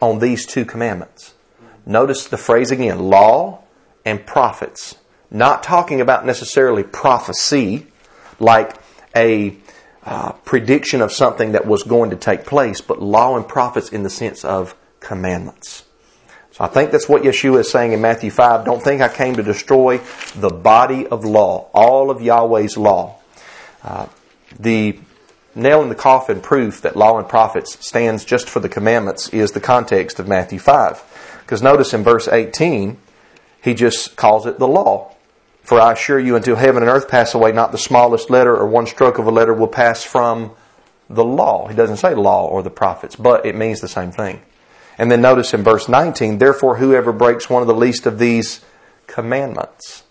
on 0.00 0.20
these 0.20 0.46
two 0.46 0.64
commandments. 0.64 1.34
Notice 1.84 2.28
the 2.28 2.38
phrase 2.38 2.70
again, 2.70 3.00
law 3.00 3.64
and 4.04 4.24
prophets. 4.24 4.94
Not 5.32 5.64
talking 5.64 6.00
about 6.00 6.24
necessarily 6.24 6.84
prophecy, 6.84 7.88
like 8.38 8.76
a 9.16 9.56
uh, 10.04 10.32
prediction 10.32 11.02
of 11.02 11.12
something 11.12 11.52
that 11.52 11.66
was 11.66 11.82
going 11.82 12.10
to 12.10 12.16
take 12.16 12.44
place, 12.44 12.80
but 12.80 13.02
law 13.02 13.36
and 13.36 13.46
prophets 13.46 13.90
in 13.90 14.02
the 14.02 14.10
sense 14.10 14.44
of 14.44 14.74
commandments. 15.00 15.84
So 16.52 16.64
I 16.64 16.68
think 16.68 16.90
that's 16.90 17.08
what 17.08 17.22
Yeshua 17.22 17.60
is 17.60 17.70
saying 17.70 17.92
in 17.92 18.00
Matthew 18.00 18.30
5. 18.30 18.64
Don't 18.64 18.82
think 18.82 19.02
I 19.02 19.08
came 19.08 19.36
to 19.36 19.42
destroy 19.42 19.98
the 20.34 20.50
body 20.50 21.06
of 21.06 21.24
law, 21.24 21.68
all 21.72 22.10
of 22.10 22.20
Yahweh's 22.22 22.76
law. 22.76 23.16
Uh, 23.82 24.06
the 24.58 24.98
nail 25.54 25.82
in 25.82 25.88
the 25.88 25.94
coffin 25.94 26.40
proof 26.40 26.80
that 26.82 26.96
law 26.96 27.18
and 27.18 27.28
prophets 27.28 27.84
stands 27.86 28.24
just 28.24 28.48
for 28.48 28.60
the 28.60 28.68
commandments 28.68 29.28
is 29.28 29.52
the 29.52 29.60
context 29.60 30.18
of 30.18 30.28
Matthew 30.28 30.58
5. 30.58 31.40
Because 31.40 31.62
notice 31.62 31.92
in 31.94 32.02
verse 32.02 32.28
18, 32.28 32.96
he 33.62 33.74
just 33.74 34.16
calls 34.16 34.46
it 34.46 34.58
the 34.58 34.68
law. 34.68 35.14
For 35.62 35.80
I 35.80 35.92
assure 35.92 36.18
you, 36.18 36.36
until 36.36 36.56
heaven 36.56 36.82
and 36.82 36.90
earth 36.90 37.08
pass 37.08 37.34
away, 37.34 37.52
not 37.52 37.72
the 37.72 37.78
smallest 37.78 38.30
letter 38.30 38.56
or 38.56 38.66
one 38.66 38.86
stroke 38.86 39.18
of 39.18 39.26
a 39.26 39.30
letter 39.30 39.54
will 39.54 39.68
pass 39.68 40.02
from 40.02 40.52
the 41.08 41.24
law. 41.24 41.68
He 41.68 41.74
doesn't 41.74 41.98
say 41.98 42.14
law 42.14 42.46
or 42.46 42.62
the 42.62 42.70
prophets, 42.70 43.16
but 43.16 43.44
it 43.44 43.54
means 43.54 43.80
the 43.80 43.88
same 43.88 44.12
thing. 44.12 44.40
And 44.96 45.10
then 45.10 45.20
notice 45.20 45.54
in 45.54 45.62
verse 45.62 45.88
19, 45.88 46.38
therefore 46.38 46.76
whoever 46.76 47.12
breaks 47.12 47.48
one 47.48 47.62
of 47.62 47.68
the 47.68 47.74
least 47.74 48.06
of 48.06 48.18
these 48.18 48.60
commandments. 49.06 50.04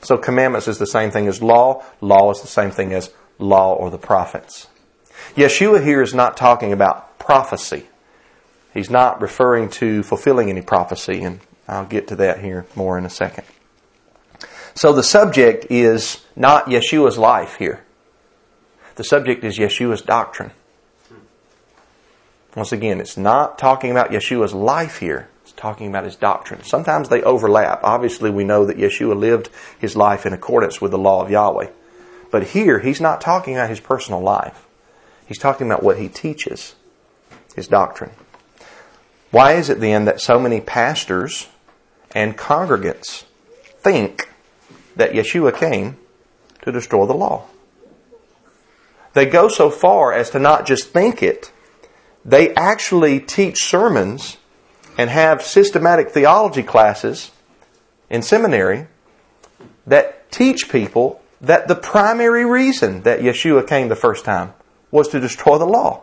So 0.00 0.16
commandments 0.16 0.68
is 0.68 0.78
the 0.78 0.86
same 0.86 1.10
thing 1.10 1.26
as 1.26 1.42
law. 1.42 1.84
Law 2.00 2.30
is 2.30 2.40
the 2.40 2.46
same 2.46 2.70
thing 2.70 2.92
as 2.92 3.12
law 3.38 3.74
or 3.74 3.90
the 3.90 3.98
prophets. 3.98 4.68
Yeshua 5.34 5.82
here 5.82 6.00
is 6.00 6.14
not 6.14 6.36
talking 6.36 6.72
about 6.72 7.18
prophecy. 7.18 7.86
He's 8.72 8.90
not 8.90 9.20
referring 9.20 9.70
to 9.70 10.02
fulfilling 10.02 10.48
any 10.48 10.62
prophecy, 10.62 11.22
and 11.22 11.40
I'll 11.66 11.86
get 11.86 12.08
to 12.08 12.16
that 12.16 12.40
here 12.40 12.66
more 12.76 12.98
in 12.98 13.04
a 13.04 13.10
second. 13.10 13.44
So 14.76 14.92
the 14.92 15.02
subject 15.02 15.66
is 15.70 16.22
not 16.36 16.66
Yeshua's 16.66 17.16
life 17.16 17.56
here. 17.56 17.82
The 18.96 19.04
subject 19.04 19.42
is 19.42 19.58
Yeshua's 19.58 20.02
doctrine. 20.02 20.50
Once 22.54 22.72
again, 22.72 23.00
it's 23.00 23.16
not 23.16 23.58
talking 23.58 23.90
about 23.90 24.10
Yeshua's 24.10 24.52
life 24.52 24.98
here. 24.98 25.28
It's 25.42 25.52
talking 25.52 25.88
about 25.88 26.04
his 26.04 26.16
doctrine. 26.16 26.62
Sometimes 26.62 27.08
they 27.08 27.22
overlap. 27.22 27.80
Obviously, 27.84 28.28
we 28.28 28.44
know 28.44 28.66
that 28.66 28.76
Yeshua 28.76 29.16
lived 29.16 29.48
his 29.78 29.96
life 29.96 30.26
in 30.26 30.34
accordance 30.34 30.78
with 30.78 30.90
the 30.90 30.98
law 30.98 31.22
of 31.22 31.30
Yahweh. 31.30 31.70
But 32.30 32.48
here, 32.48 32.80
he's 32.80 33.00
not 33.00 33.22
talking 33.22 33.54
about 33.56 33.70
his 33.70 33.80
personal 33.80 34.20
life. 34.20 34.66
He's 35.26 35.38
talking 35.38 35.66
about 35.66 35.82
what 35.82 35.98
he 35.98 36.08
teaches, 36.08 36.74
his 37.54 37.66
doctrine. 37.66 38.10
Why 39.30 39.52
is 39.52 39.70
it 39.70 39.80
then 39.80 40.04
that 40.04 40.20
so 40.20 40.38
many 40.38 40.60
pastors 40.60 41.48
and 42.14 42.36
congregants 42.36 43.24
think 43.78 44.28
that 44.96 45.12
Yeshua 45.12 45.54
came 45.56 45.96
to 46.62 46.72
destroy 46.72 47.06
the 47.06 47.14
law? 47.14 47.44
They 49.14 49.26
go 49.26 49.48
so 49.48 49.70
far 49.70 50.12
as 50.12 50.30
to 50.30 50.38
not 50.38 50.66
just 50.66 50.88
think 50.88 51.22
it, 51.22 51.52
they 52.24 52.52
actually 52.54 53.20
teach 53.20 53.62
sermons 53.62 54.36
and 54.98 55.08
have 55.08 55.42
systematic 55.42 56.10
theology 56.10 56.62
classes 56.62 57.30
in 58.10 58.22
seminary 58.22 58.88
that 59.86 60.30
teach 60.30 60.68
people 60.70 61.22
that 61.40 61.68
the 61.68 61.74
primary 61.74 62.44
reason 62.44 63.02
that 63.02 63.20
Yeshua 63.20 63.66
came 63.66 63.88
the 63.88 63.96
first 63.96 64.24
time 64.24 64.52
was 64.90 65.08
to 65.08 65.20
destroy 65.20 65.58
the 65.58 65.66
law. 65.66 66.02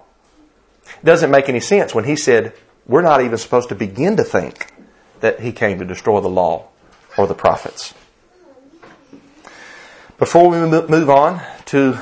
It 0.85 1.05
doesn't 1.05 1.31
make 1.31 1.49
any 1.49 1.59
sense 1.59 1.93
when 1.93 2.05
he 2.05 2.15
said, 2.15 2.53
we're 2.87 3.01
not 3.01 3.21
even 3.21 3.37
supposed 3.37 3.69
to 3.69 3.75
begin 3.75 4.17
to 4.17 4.23
think 4.23 4.71
that 5.21 5.39
he 5.39 5.51
came 5.51 5.79
to 5.79 5.85
destroy 5.85 6.19
the 6.19 6.29
law 6.29 6.67
or 7.17 7.27
the 7.27 7.33
prophets. 7.33 7.93
Before 10.19 10.47
we 10.47 10.57
move 10.59 11.09
on 11.09 11.41
to 11.65 11.97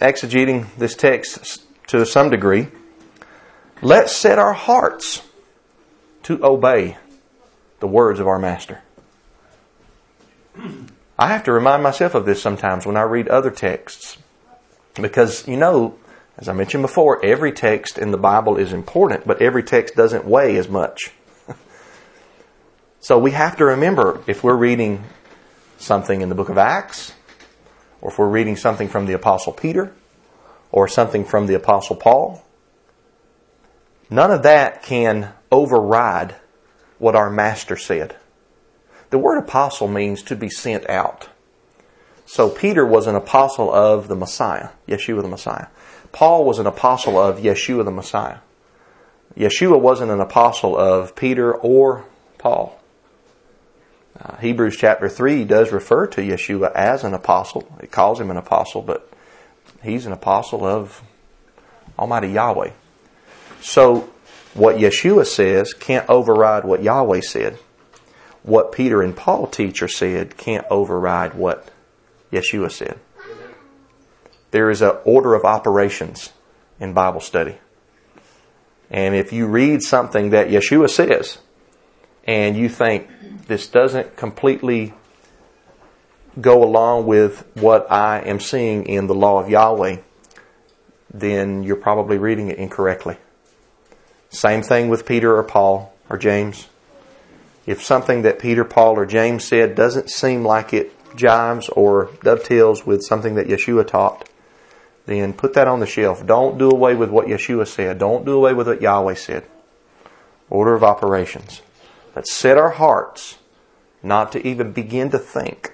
exegeting 0.00 0.66
this 0.76 0.96
text 0.96 1.62
to 1.86 2.04
some 2.04 2.28
degree, 2.28 2.66
let's 3.80 4.14
set 4.14 4.40
our 4.40 4.52
hearts 4.52 5.22
to 6.24 6.44
obey 6.44 6.96
the 7.78 7.86
words 7.86 8.18
of 8.18 8.26
our 8.26 8.40
Master. 8.40 8.80
I 11.16 11.28
have 11.28 11.44
to 11.44 11.52
remind 11.52 11.84
myself 11.84 12.16
of 12.16 12.26
this 12.26 12.42
sometimes 12.42 12.84
when 12.84 12.96
I 12.96 13.02
read 13.02 13.28
other 13.28 13.52
texts. 13.52 14.18
Because, 14.94 15.46
you 15.46 15.56
know, 15.56 15.96
as 16.36 16.48
I 16.48 16.54
mentioned 16.54 16.82
before, 16.82 17.24
every 17.24 17.52
text 17.52 17.96
in 17.96 18.10
the 18.10 18.18
Bible 18.18 18.56
is 18.56 18.72
important, 18.72 19.24
but 19.24 19.40
every 19.40 19.62
text 19.62 19.94
doesn't 19.94 20.24
weigh 20.24 20.56
as 20.56 20.68
much. 20.68 21.12
so 23.00 23.18
we 23.18 23.30
have 23.30 23.56
to 23.58 23.64
remember 23.66 24.20
if 24.26 24.42
we're 24.42 24.56
reading 24.56 25.04
something 25.78 26.22
in 26.22 26.28
the 26.28 26.34
book 26.34 26.48
of 26.48 26.58
Acts, 26.58 27.14
or 28.02 28.10
if 28.10 28.18
we're 28.18 28.28
reading 28.28 28.56
something 28.56 28.88
from 28.88 29.06
the 29.06 29.14
Apostle 29.14 29.52
Peter, 29.52 29.94
or 30.70 30.88
something 30.88 31.24
from 31.24 31.46
the 31.46 31.54
Apostle 31.54 31.96
Paul, 31.96 32.44
none 34.10 34.30
of 34.30 34.42
that 34.42 34.82
can 34.82 35.32
override 35.50 36.34
what 36.98 37.16
our 37.16 37.30
Master 37.30 37.76
said. 37.76 38.16
The 39.10 39.18
word 39.18 39.38
apostle 39.38 39.88
means 39.88 40.22
to 40.24 40.36
be 40.36 40.48
sent 40.48 40.88
out. 40.88 41.28
So 42.24 42.48
Peter 42.48 42.86
was 42.86 43.06
an 43.06 43.14
apostle 43.14 43.72
of 43.72 44.08
the 44.08 44.16
Messiah, 44.16 44.70
Yeshua 44.88 45.22
the 45.22 45.28
Messiah. 45.28 45.66
Paul 46.12 46.44
was 46.44 46.58
an 46.58 46.66
apostle 46.66 47.18
of 47.18 47.38
Yeshua 47.38 47.84
the 47.84 47.90
Messiah. 47.90 48.38
Yeshua 49.36 49.80
wasn't 49.80 50.10
an 50.10 50.20
apostle 50.20 50.76
of 50.76 51.14
Peter 51.14 51.54
or 51.54 52.04
Paul. 52.38 52.81
Uh, 54.24 54.36
Hebrews 54.36 54.76
chapter 54.76 55.08
3 55.08 55.44
does 55.44 55.72
refer 55.72 56.06
to 56.08 56.20
Yeshua 56.20 56.72
as 56.74 57.02
an 57.02 57.12
apostle. 57.12 57.66
It 57.80 57.90
calls 57.90 58.20
him 58.20 58.30
an 58.30 58.36
apostle, 58.36 58.80
but 58.80 59.10
he's 59.82 60.06
an 60.06 60.12
apostle 60.12 60.64
of 60.64 61.02
Almighty 61.98 62.28
Yahweh. 62.28 62.70
So, 63.60 64.08
what 64.54 64.76
Yeshua 64.76 65.26
says 65.26 65.74
can't 65.74 66.08
override 66.08 66.64
what 66.64 66.82
Yahweh 66.82 67.20
said. 67.22 67.58
What 68.44 68.70
Peter 68.70 69.02
and 69.02 69.16
Paul 69.16 69.48
teach 69.48 69.82
or 69.82 69.88
said 69.88 70.36
can't 70.36 70.66
override 70.70 71.34
what 71.34 71.70
Yeshua 72.30 72.70
said. 72.70 72.98
There 74.52 74.70
is 74.70 74.82
an 74.82 74.96
order 75.04 75.34
of 75.34 75.44
operations 75.44 76.32
in 76.78 76.92
Bible 76.92 77.20
study. 77.20 77.58
And 78.90 79.14
if 79.14 79.32
you 79.32 79.46
read 79.46 79.82
something 79.82 80.30
that 80.30 80.48
Yeshua 80.48 80.90
says 80.90 81.38
and 82.24 82.56
you 82.56 82.68
think 82.68 83.08
this 83.46 83.66
doesn't 83.66 84.16
completely 84.16 84.94
go 86.40 86.62
along 86.62 87.06
with 87.06 87.46
what 87.54 87.90
I 87.90 88.20
am 88.20 88.40
seeing 88.40 88.86
in 88.86 89.06
the 89.06 89.14
law 89.14 89.40
of 89.40 89.50
Yahweh, 89.50 89.98
then 91.12 91.62
you're 91.62 91.76
probably 91.76 92.18
reading 92.18 92.48
it 92.48 92.58
incorrectly. 92.58 93.16
Same 94.30 94.62
thing 94.62 94.88
with 94.88 95.04
Peter 95.04 95.36
or 95.36 95.42
Paul 95.42 95.92
or 96.08 96.16
James. 96.16 96.68
If 97.66 97.82
something 97.82 98.22
that 98.22 98.38
Peter, 98.38 98.64
Paul, 98.64 98.98
or 98.98 99.06
James 99.06 99.44
said 99.44 99.74
doesn't 99.74 100.10
seem 100.10 100.44
like 100.44 100.72
it 100.72 100.92
jives 101.10 101.70
or 101.76 102.10
dovetails 102.22 102.84
with 102.84 103.02
something 103.02 103.34
that 103.36 103.46
Yeshua 103.46 103.86
taught, 103.86 104.28
then 105.06 105.32
put 105.32 105.54
that 105.54 105.68
on 105.68 105.80
the 105.80 105.86
shelf. 105.86 106.26
Don't 106.26 106.58
do 106.58 106.70
away 106.70 106.94
with 106.94 107.10
what 107.10 107.26
Yeshua 107.26 107.66
said. 107.66 107.98
Don't 107.98 108.24
do 108.24 108.32
away 108.32 108.52
with 108.52 108.66
what 108.66 108.80
Yahweh 108.80 109.14
said. 109.14 109.44
Order 110.48 110.74
of 110.74 110.82
operations. 110.82 111.62
Let's 112.14 112.32
set 112.32 112.58
our 112.58 112.70
hearts 112.70 113.38
not 114.02 114.32
to 114.32 114.46
even 114.46 114.72
begin 114.72 115.10
to 115.10 115.18
think 115.18 115.72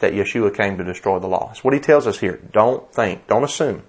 that 0.00 0.12
Yeshua 0.12 0.54
came 0.54 0.76
to 0.78 0.84
destroy 0.84 1.18
the 1.18 1.28
law. 1.28 1.48
That's 1.48 1.62
what 1.62 1.74
he 1.74 1.80
tells 1.80 2.06
us 2.06 2.18
here. 2.18 2.40
Don't 2.52 2.92
think, 2.92 3.26
don't 3.28 3.44
assume 3.44 3.84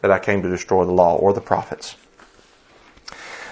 that 0.00 0.10
I 0.10 0.18
came 0.18 0.42
to 0.42 0.48
destroy 0.48 0.84
the 0.84 0.92
law 0.92 1.16
or 1.16 1.32
the 1.32 1.40
prophets. 1.40 1.96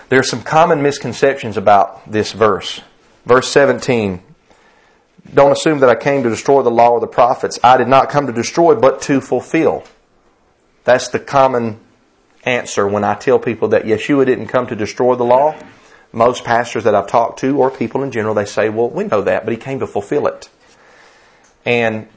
There 0.09 0.21
are 0.21 0.25
some 0.25 0.43
common 0.43 0.83
misconceptions 0.83 1.57
about 1.57 2.11
this 2.11 2.33
verse. 2.33 2.81
Verse 3.27 3.49
17 3.49 4.23
don't 5.33 5.53
assume 5.53 5.81
that 5.81 5.89
I 5.89 5.95
came 5.95 6.23
to 6.23 6.29
destroy 6.29 6.63
the 6.63 6.71
law 6.71 6.91
or 6.91 7.01
the 7.01 7.07
prophets. 7.07 7.59
I 7.65 7.77
did 7.77 7.89
not 7.89 8.11
come 8.11 8.27
to 8.27 8.33
destroy, 8.33 8.75
but 8.75 9.01
to 9.03 9.21
fulfill. 9.21 9.85
That's 10.85 11.09
the 11.09 11.19
common 11.19 11.81
answer 12.45 12.87
when 12.87 13.05
I 13.05 13.15
tell 13.15 13.39
people 13.39 13.69
that 13.69 13.85
Yeshua 13.85 14.27
didn't 14.27 14.49
come 14.49 14.67
to 14.67 14.77
destroy 14.77 15.15
the 15.15 15.25
law. 15.25 15.57
Most 16.15 16.45
pastors 16.45 16.85
that 16.85 16.95
I've 16.95 17.09
talked 17.09 17.41
to, 17.41 17.59
or 17.59 17.71
people 17.71 18.03
in 18.03 18.13
general, 18.13 18.35
they 18.35 18.45
say, 18.45 18.69
well, 18.69 18.89
we 18.89 19.05
know 19.05 19.23
that, 19.23 19.45
but 19.45 19.53
he 19.53 19.59
came 19.59 19.81
to 19.81 19.87
fulfill 19.87 20.27
it. 20.27 20.49
And 21.65 22.09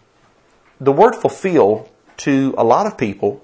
the 0.80 0.92
word 0.92 1.16
fulfill 1.16 1.89
to 2.18 2.54
a 2.58 2.63
lot 2.63 2.86
of 2.86 2.98
people 2.98 3.44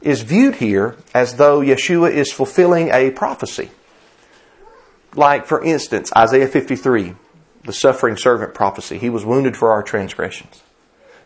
is 0.00 0.22
viewed 0.22 0.56
here 0.56 0.96
as 1.14 1.36
though 1.36 1.60
Yeshua 1.60 2.10
is 2.10 2.32
fulfilling 2.32 2.88
a 2.88 3.10
prophecy. 3.10 3.70
Like, 5.14 5.46
for 5.46 5.62
instance, 5.62 6.12
Isaiah 6.16 6.48
53 6.48 7.14
the 7.66 7.72
suffering 7.72 8.16
servant 8.16 8.54
prophecy. 8.54 8.96
He 8.96 9.10
was 9.10 9.24
wounded 9.24 9.56
for 9.56 9.72
our 9.72 9.82
transgressions. 9.82 10.62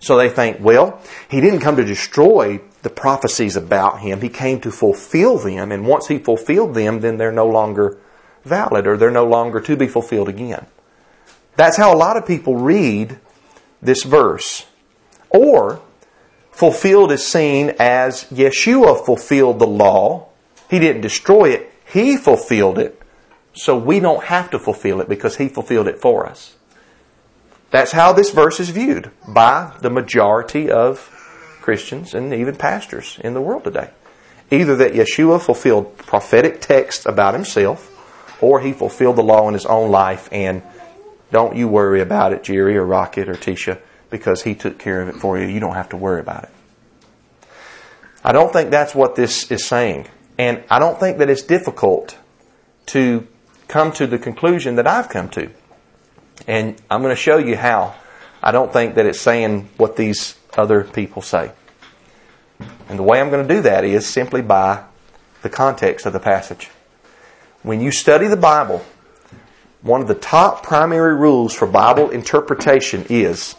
So 0.01 0.17
they 0.17 0.31
think, 0.31 0.57
well, 0.61 1.01
he 1.29 1.41
didn't 1.41 1.61
come 1.61 1.77
to 1.77 1.85
destroy 1.85 2.61
the 2.83 2.91
prophecies 2.91 3.55
about 3.55 4.01
him. 4.01 4.23
He 4.23 4.31
came 4.31 4.61
to 4.63 4.71
fulfill 4.71 5.37
them, 5.39 5.71
and 5.71 5.87
once 5.87 6.09
he 6.09 6.19
fulfilled 6.19 6.75
them, 6.75 7.01
then 7.01 7.19
they're 7.19 7.31
no 7.31 7.47
longer 7.47 7.99
valid 8.45 8.87
or 8.87 8.97
they're 8.97 9.11
no 9.11 9.27
longer 9.27 9.61
to 9.61 9.77
be 9.77 9.87
fulfilled 9.87 10.29
again. 10.29 10.67
That's 11.57 11.77
how 11.77 11.95
a 11.95 11.97
lot 11.97 12.17
of 12.17 12.27
people 12.27 12.57
read 12.57 13.19
this 13.83 14.03
verse. 14.03 14.67
Or, 15.31 15.81
fulfilled 16.51 17.13
is 17.13 17.27
seen 17.27 17.75
as 17.79 18.25
Yeshua 18.25 19.05
fulfilled 19.05 19.59
the 19.59 19.67
law. 19.67 20.29
He 20.69 20.79
didn't 20.79 21.03
destroy 21.03 21.51
it, 21.51 21.73
He 21.93 22.17
fulfilled 22.17 22.79
it. 22.79 23.01
So 23.53 23.77
we 23.77 24.01
don't 24.01 24.25
have 24.25 24.51
to 24.51 24.59
fulfill 24.59 25.01
it 25.01 25.09
because 25.09 25.37
He 25.37 25.49
fulfilled 25.49 25.89
it 25.89 26.01
for 26.01 26.27
us. 26.27 26.57
That's 27.71 27.93
how 27.93 28.13
this 28.13 28.31
verse 28.31 28.59
is 28.59 28.71
viewed 28.71 29.11
by 29.29 29.77
the 29.81 29.91
majority 29.91 30.71
of 30.71 30.99
Christians 31.61 32.15
and 32.15 32.35
even 32.35 32.57
pastors 32.57 33.19
in 33.23 33.35
the 33.35 33.41
world 33.41 33.65
today. 33.65 33.91
Either 34.51 34.75
that 34.77 34.93
Yeshua 34.93 35.41
fulfilled 35.41 35.97
prophetic 35.99 36.61
texts 36.61 37.07
about 37.07 37.35
himself, 37.35 37.90
or 38.41 38.61
he 38.61 38.73
fulfilled 38.73 39.17
the 39.17 39.23
law 39.23 39.49
in 39.49 39.55
his 39.55 39.67
own 39.67 39.91
life, 39.91 40.29
and 40.33 40.63
don't 41.31 41.57
you 41.57 41.69
worry 41.69 42.01
about 42.01 42.33
it, 42.33 42.43
Jerry 42.43 42.77
or 42.77 42.85
Rocket 42.85 43.29
or 43.29 43.35
Tisha, 43.35 43.81
because 44.11 44.43
he 44.43 44.55
took 44.55 44.79
care 44.79 45.03
of 45.03 45.09
it 45.09 45.17
for 45.17 45.39
you. 45.39 45.47
You 45.47 45.61
don't 45.61 45.75
have 45.75 45.91
to 45.91 45.97
worry 45.97 46.21
about 46.21 46.45
it. 46.45 46.51
I 48.25 48.33
don't 48.33 48.53
think 48.53 48.71
that's 48.71 48.95
what 48.95 49.15
this 49.15 49.51
is 49.51 49.65
saying. 49.65 50.09
And 50.39 50.65
I 50.71 50.79
don't 50.79 50.99
think 50.99 51.19
that 51.19 51.31
it's 51.31 51.43
difficult 51.43 52.19
to 52.87 53.27
come 53.69 53.93
to 53.93 54.07
the 54.07 54.19
conclusion 54.19 54.77
that 54.77 54.87
I've 54.87 55.09
come 55.09 55.29
to. 55.31 55.51
And 56.47 56.81
I'm 56.91 57.03
going 57.03 57.15
to 57.15 57.21
show 57.21 57.39
you 57.39 57.57
how. 57.57 57.95
I 58.43 58.53
don't 58.53 58.73
think 58.73 58.95
that 58.95 59.07
it's 59.07 59.21
saying 59.21 59.69
what 59.77 59.97
these 59.97 60.35
other 60.57 60.85
people 60.85 61.23
say. 61.23 61.53
And 62.89 62.99
the 62.99 63.03
way 63.03 63.21
I'm 63.21 63.31
going 63.31 63.47
to 63.47 63.55
do 63.55 63.63
that 63.63 63.85
is 63.85 64.07
simply 64.07 64.43
by 64.43 64.85
the 65.43 65.51
context 65.51 66.07
of 66.07 66.13
the 66.13 66.21
passage. 66.21 66.71
When 67.63 67.83
you 67.83 67.93
study 67.93 68.27
the 68.27 68.39
Bible, 68.39 68.83
one 69.83 70.01
of 70.01 70.09
the 70.09 70.15
top 70.15 70.63
primary 70.63 71.15
rules 71.15 71.53
for 71.53 71.67
Bible 71.67 72.09
interpretation 72.09 73.05
is 73.11 73.55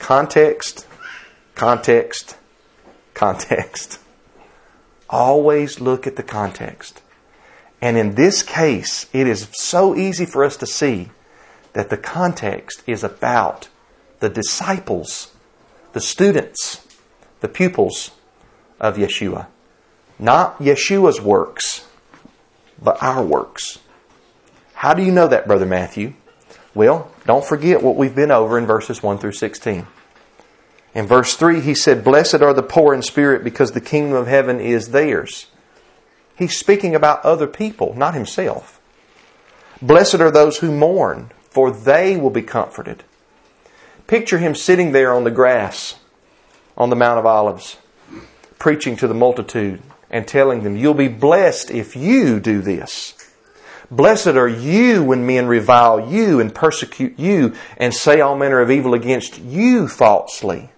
context, 0.00 0.88
context, 1.54 2.36
context. 3.14 4.00
Always 5.08 5.80
look 5.80 6.04
at 6.04 6.16
the 6.16 6.24
context. 6.24 7.00
And 7.80 7.96
in 7.96 8.16
this 8.16 8.42
case, 8.42 9.06
it 9.12 9.28
is 9.28 9.48
so 9.52 9.94
easy 9.94 10.26
for 10.26 10.42
us 10.44 10.56
to 10.56 10.66
see 10.66 11.10
that 11.74 11.90
the 11.90 11.96
context 11.96 12.82
is 12.88 13.04
about 13.04 13.68
the 14.18 14.28
disciples, 14.28 15.32
the 15.92 16.00
students, 16.00 16.84
the 17.38 17.48
pupils 17.48 18.10
of 18.80 18.96
Yeshua. 18.96 19.46
Not 20.18 20.58
Yeshua's 20.58 21.20
works, 21.20 21.86
but 22.84 23.02
our 23.02 23.24
works. 23.24 23.78
How 24.74 24.94
do 24.94 25.02
you 25.02 25.10
know 25.10 25.26
that, 25.26 25.46
Brother 25.46 25.66
Matthew? 25.66 26.12
Well, 26.74 27.10
don't 27.26 27.44
forget 27.44 27.82
what 27.82 27.96
we've 27.96 28.14
been 28.14 28.30
over 28.30 28.58
in 28.58 28.66
verses 28.66 29.02
1 29.02 29.18
through 29.18 29.32
16. 29.32 29.86
In 30.94 31.06
verse 31.06 31.34
3, 31.34 31.60
he 31.60 31.74
said, 31.74 32.04
Blessed 32.04 32.42
are 32.42 32.52
the 32.52 32.62
poor 32.62 32.94
in 32.94 33.02
spirit 33.02 33.42
because 33.42 33.72
the 33.72 33.80
kingdom 33.80 34.14
of 34.14 34.26
heaven 34.26 34.60
is 34.60 34.90
theirs. 34.90 35.46
He's 36.36 36.58
speaking 36.58 36.94
about 36.94 37.24
other 37.24 37.46
people, 37.46 37.94
not 37.94 38.14
himself. 38.14 38.80
Blessed 39.80 40.16
are 40.16 40.30
those 40.30 40.58
who 40.58 40.70
mourn, 40.70 41.30
for 41.50 41.70
they 41.70 42.16
will 42.16 42.30
be 42.30 42.42
comforted. 42.42 43.02
Picture 44.06 44.38
him 44.38 44.54
sitting 44.54 44.92
there 44.92 45.12
on 45.12 45.24
the 45.24 45.30
grass 45.30 45.96
on 46.76 46.90
the 46.90 46.96
Mount 46.96 47.18
of 47.18 47.26
Olives, 47.26 47.76
preaching 48.58 48.96
to 48.96 49.08
the 49.08 49.14
multitude 49.14 49.80
and 50.14 50.28
telling 50.28 50.62
them, 50.62 50.76
You'll 50.76 50.94
be 50.94 51.08
blessed 51.08 51.72
if 51.72 51.96
you 51.96 52.38
do 52.38 52.62
this. 52.62 53.14
Blessed 53.90 54.28
are 54.28 54.48
you 54.48 55.02
when 55.02 55.26
men 55.26 55.46
revile 55.46 56.08
you 56.08 56.40
and 56.40 56.54
persecute 56.54 57.18
you 57.18 57.54
and 57.76 57.92
say 57.92 58.20
all 58.20 58.36
manner 58.38 58.60
of 58.60 58.70
evil 58.70 58.94
against 58.94 59.40
you 59.40 59.88
falsely. 59.88 60.70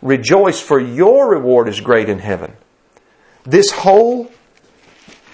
Rejoice, 0.00 0.60
for 0.60 0.80
your 0.80 1.30
reward 1.30 1.68
is 1.68 1.80
great 1.80 2.08
in 2.08 2.18
heaven. 2.18 2.56
This 3.44 3.70
whole 3.70 4.30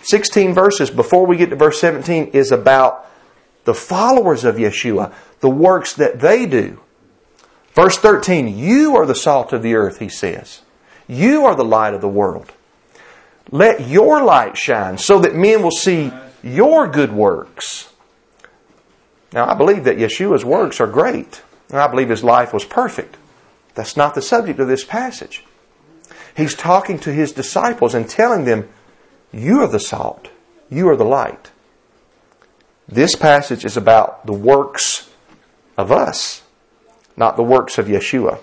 16 0.03 0.53
verses 0.53 0.91
before 0.91 1.25
we 1.25 1.37
get 1.37 1.51
to 1.51 1.57
verse 1.57 1.81
17 1.81 2.27
is 2.33 2.51
about 2.51 3.09
the 3.65 3.75
followers 3.75 4.45
of 4.45 4.57
Yeshua, 4.57 5.15
the 5.39 5.49
works 5.49 5.95
that 5.95 6.21
they 6.21 6.45
do. 6.45 6.81
Verse 7.75 7.97
13, 7.97 8.59
you 8.59 8.97
are 8.97 9.07
the 9.07 9.15
salt 9.15 9.53
of 9.53 9.63
the 9.63 9.75
earth, 9.75 10.01
he 10.01 10.09
says. 10.09 10.63
You 11.07 11.45
are 11.45 11.55
the 11.55 11.65
light 11.65 11.95
of 11.95 12.01
the 12.01 12.09
world. 12.09 12.53
Let 13.51 13.89
your 13.89 14.23
light 14.23 14.57
shine 14.57 14.99
so 14.99 15.19
that 15.21 15.35
men 15.35 15.63
will 15.63 15.71
see 15.71 16.13
your 16.43 16.87
good 16.89 17.13
works. 17.13 17.93
Now, 19.33 19.49
I 19.49 19.55
believe 19.55 19.85
that 19.85 19.97
Yeshua's 19.97 20.45
works 20.45 20.81
are 20.81 20.87
great. 20.87 21.43
And 21.73 21.81
I 21.81 21.89
believe 21.89 22.11
his 22.11 22.23
life 22.23 22.53
was 22.53 22.65
perfect. 22.65 23.17
That's 23.75 23.97
not 23.97 24.15
the 24.15 24.23
subject 24.23 24.61
of 24.61 24.69
this 24.69 24.85
passage. 24.85 25.45
He's 26.37 26.55
talking 26.55 26.99
to 27.01 27.13
his 27.13 27.33
disciples 27.33 27.95
and 27.95 28.09
telling 28.09 28.45
them, 28.45 28.69
You 29.33 29.61
are 29.61 29.69
the 29.69 29.81
salt. 29.81 30.29
You 30.71 30.89
are 30.91 30.97
the 30.97 31.05
light. 31.05 31.51
This 32.87 33.17
passage 33.17 33.65
is 33.65 33.77
about 33.77 34.27
the 34.27 34.33
works 34.35 35.11
of 35.79 35.91
us, 35.91 36.43
not 37.17 37.37
the 37.37 37.43
works 37.43 37.79
of 37.79 37.87
Yeshua. 37.87 38.39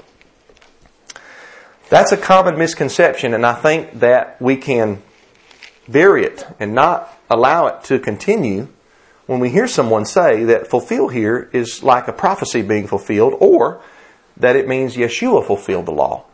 That's 1.90 2.12
a 2.12 2.18
common 2.18 2.58
misconception, 2.58 3.34
and 3.34 3.46
I 3.46 3.54
think 3.54 4.00
that 4.00 4.40
we 4.40 4.58
can 4.58 5.02
bury 5.88 6.24
it 6.24 6.46
and 6.60 6.74
not 6.76 7.12
allow 7.30 7.66
it 7.68 7.84
to 7.86 7.98
continue 7.98 8.68
when 9.26 9.40
we 9.40 9.50
hear 9.50 9.68
someone 9.68 10.06
say 10.06 10.44
that 10.46 10.68
fulfill 10.68 11.08
here 11.08 11.50
is 11.52 11.84
like 11.84 12.08
a 12.08 12.14
prophecy 12.14 12.62
being 12.62 12.88
fulfilled 12.88 13.36
or 13.40 13.82
that 14.38 14.56
it 14.56 14.68
means 14.68 14.96
Yeshua 14.96 15.46
fulfilled 15.46 15.88
the 15.88 15.92
law. 15.92 16.26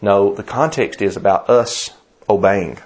No, 0.00 0.34
the 0.34 0.42
context 0.42 1.02
is 1.02 1.16
about 1.16 1.48
us 1.50 1.90
obeying 2.28 2.78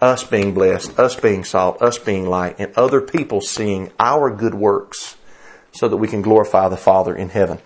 us 0.00 0.24
being 0.24 0.54
blessed, 0.54 0.98
us 0.98 1.14
being 1.14 1.44
salt, 1.44 1.80
us 1.82 1.98
being 1.98 2.26
light, 2.26 2.56
and 2.58 2.72
other 2.74 3.00
people 3.00 3.40
seeing 3.40 3.92
our 3.98 4.30
good 4.30 4.54
works 4.54 5.16
so 5.72 5.88
that 5.88 5.98
we 5.98 6.08
can 6.08 6.22
glorify 6.22 6.68
the 6.68 6.76
Father 6.76 7.14
in 7.14 7.28
heaven. 7.28 7.58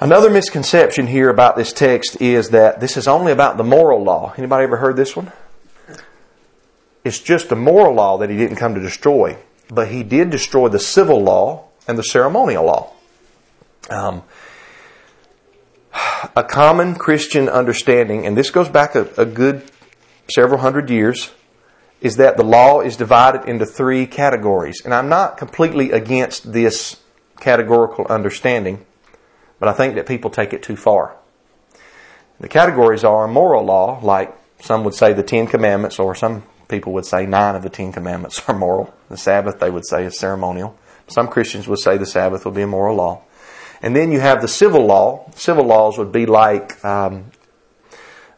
Another 0.00 0.30
misconception 0.30 1.08
here 1.08 1.28
about 1.28 1.56
this 1.56 1.72
text 1.72 2.20
is 2.20 2.50
that 2.50 2.78
this 2.78 2.96
is 2.96 3.08
only 3.08 3.32
about 3.32 3.56
the 3.56 3.64
moral 3.64 4.02
law. 4.02 4.32
Anybody 4.38 4.62
ever 4.62 4.76
heard 4.76 4.96
this 4.96 5.16
one? 5.16 5.32
It's 7.04 7.18
just 7.18 7.48
the 7.48 7.56
moral 7.56 7.94
law 7.94 8.18
that 8.18 8.30
he 8.30 8.36
didn't 8.36 8.56
come 8.56 8.74
to 8.74 8.80
destroy, 8.80 9.38
but 9.68 9.88
he 9.88 10.04
did 10.04 10.30
destroy 10.30 10.68
the 10.68 10.78
civil 10.78 11.20
law 11.20 11.64
and 11.88 11.98
the 11.98 12.04
ceremonial 12.04 12.64
law. 12.64 12.92
Um, 13.90 14.22
a 16.36 16.44
common 16.44 16.94
Christian 16.94 17.48
understanding, 17.48 18.24
and 18.24 18.36
this 18.36 18.50
goes 18.50 18.68
back 18.68 18.94
a, 18.94 19.08
a 19.16 19.24
good 19.24 19.68
several 20.32 20.60
hundred 20.60 20.90
years 20.90 21.32
is 22.00 22.16
that 22.16 22.36
the 22.36 22.44
law 22.44 22.80
is 22.80 22.96
divided 22.96 23.48
into 23.48 23.66
three 23.66 24.06
categories. 24.06 24.80
And 24.84 24.94
I'm 24.94 25.08
not 25.08 25.36
completely 25.36 25.90
against 25.90 26.52
this 26.52 27.00
categorical 27.40 28.06
understanding, 28.08 28.84
but 29.58 29.68
I 29.68 29.72
think 29.72 29.94
that 29.94 30.06
people 30.06 30.30
take 30.30 30.52
it 30.52 30.62
too 30.62 30.76
far. 30.76 31.16
The 32.40 32.48
categories 32.48 33.04
are 33.04 33.26
moral 33.26 33.64
law, 33.64 34.00
like 34.02 34.34
some 34.60 34.84
would 34.84 34.94
say 34.94 35.12
the 35.12 35.22
Ten 35.22 35.46
Commandments, 35.46 35.98
or 35.98 36.14
some 36.14 36.44
people 36.68 36.92
would 36.92 37.06
say 37.06 37.26
nine 37.26 37.54
of 37.54 37.62
the 37.62 37.70
Ten 37.70 37.92
Commandments 37.92 38.42
are 38.48 38.56
moral. 38.56 38.94
The 39.08 39.16
Sabbath, 39.16 39.58
they 39.58 39.70
would 39.70 39.86
say, 39.86 40.04
is 40.04 40.18
ceremonial. 40.18 40.76
Some 41.08 41.28
Christians 41.28 41.66
would 41.68 41.78
say 41.78 41.96
the 41.96 42.06
Sabbath 42.06 42.44
would 42.44 42.54
be 42.54 42.62
a 42.62 42.66
moral 42.66 42.96
law. 42.96 43.22
And 43.80 43.94
then 43.94 44.12
you 44.12 44.20
have 44.20 44.42
the 44.42 44.48
civil 44.48 44.84
law. 44.84 45.30
Civil 45.34 45.64
laws 45.64 45.98
would 45.98 46.12
be 46.12 46.26
like 46.26 46.84
um, 46.84 47.30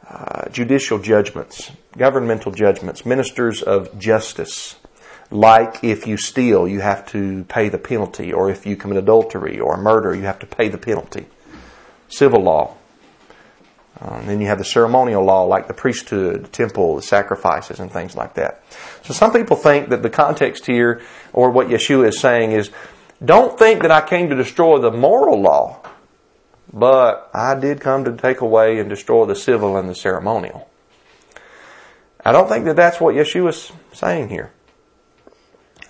uh, 0.08 0.48
judicial 0.50 0.98
judgments, 0.98 1.72
governmental 1.96 2.52
judgments, 2.52 3.06
ministers 3.06 3.62
of 3.62 3.98
justice. 3.98 4.76
Like 5.30 5.84
if 5.84 6.06
you 6.06 6.16
steal, 6.16 6.66
you 6.66 6.80
have 6.80 7.06
to 7.12 7.44
pay 7.44 7.68
the 7.68 7.78
penalty, 7.78 8.32
or 8.32 8.50
if 8.50 8.66
you 8.66 8.76
commit 8.76 8.98
adultery 8.98 9.60
or 9.60 9.76
murder, 9.76 10.14
you 10.14 10.22
have 10.22 10.40
to 10.40 10.46
pay 10.46 10.68
the 10.68 10.78
penalty. 10.78 11.26
Civil 12.08 12.42
law. 12.42 12.76
Uh, 14.00 14.22
then 14.22 14.40
you 14.40 14.46
have 14.46 14.58
the 14.58 14.64
ceremonial 14.64 15.22
law, 15.22 15.42
like 15.42 15.68
the 15.68 15.74
priesthood, 15.74 16.44
the 16.44 16.48
temple, 16.48 16.96
the 16.96 17.02
sacrifices, 17.02 17.80
and 17.80 17.92
things 17.92 18.16
like 18.16 18.34
that. 18.34 18.62
So 19.04 19.12
some 19.12 19.32
people 19.32 19.56
think 19.56 19.90
that 19.90 20.02
the 20.02 20.08
context 20.08 20.66
here, 20.66 21.02
or 21.32 21.50
what 21.50 21.68
Yeshua 21.68 22.08
is 22.08 22.18
saying, 22.18 22.52
is 22.52 22.70
don't 23.22 23.58
think 23.58 23.82
that 23.82 23.90
I 23.90 24.00
came 24.00 24.30
to 24.30 24.34
destroy 24.34 24.78
the 24.78 24.90
moral 24.90 25.40
law. 25.40 25.80
But 26.72 27.30
I 27.34 27.56
did 27.56 27.80
come 27.80 28.04
to 28.04 28.16
take 28.16 28.40
away 28.40 28.78
and 28.78 28.88
destroy 28.88 29.26
the 29.26 29.34
civil 29.34 29.76
and 29.76 29.88
the 29.88 29.94
ceremonial. 29.94 30.68
I 32.24 32.32
don't 32.32 32.48
think 32.48 32.64
that 32.66 32.76
that's 32.76 33.00
what 33.00 33.14
Yeshua 33.14 33.48
is 33.48 33.72
saying 33.92 34.28
here. 34.28 34.52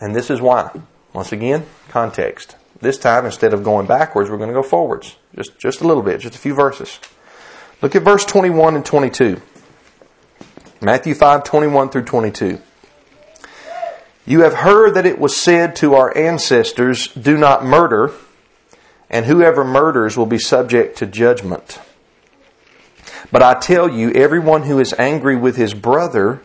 And 0.01 0.15
this 0.15 0.31
is 0.31 0.41
why. 0.41 0.71
Once 1.13 1.33
again, 1.33 1.67
context. 1.89 2.57
This 2.81 2.97
time, 2.97 3.27
instead 3.27 3.53
of 3.53 3.63
going 3.63 3.87
backwards, 3.87 4.31
we're 4.31 4.39
going 4.39 4.49
to 4.49 4.55
go 4.55 4.63
forwards. 4.63 5.17
Just, 5.37 5.59
just 5.59 5.81
a 5.81 5.87
little 5.87 6.03
bit, 6.03 6.21
just 6.21 6.35
a 6.35 6.39
few 6.39 6.55
verses. 6.55 6.99
Look 7.83 7.95
at 7.95 8.03
verse 8.03 8.25
21 8.25 8.77
and 8.77 8.85
22. 8.85 9.41
Matthew 10.81 11.15
5, 11.15 11.45
21 11.45 11.91
through 11.91 12.05
22. 12.05 12.61
You 14.27 14.43
have 14.43 14.55
heard 14.55 14.95
that 14.95 15.07
it 15.07 15.19
was 15.19 15.37
said 15.37 15.77
to 15.77 15.95
our 15.95 16.17
ancestors, 16.17 17.09
Do 17.09 17.37
not 17.37 17.65
murder, 17.65 18.13
and 19.11 19.27
whoever 19.27 19.65
murders 19.65 20.17
will 20.17 20.27
be 20.27 20.39
subject 20.39 20.97
to 20.99 21.07
judgment. 21.07 21.81
But 23.33 23.43
I 23.43 23.59
tell 23.59 23.89
you, 23.89 24.11
everyone 24.13 24.63
who 24.63 24.79
is 24.79 24.95
angry 24.99 25.37
with 25.37 25.57
his 25.57 25.75
brother 25.75 26.41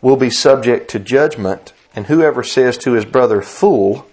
will 0.00 0.16
be 0.16 0.30
subject 0.30 0.90
to 0.90 0.98
judgment, 0.98 1.72
and 1.94 2.06
whoever 2.06 2.42
says 2.42 2.78
to 2.78 2.92
his 2.92 3.04
brother, 3.04 3.40
Fool, 3.42 4.06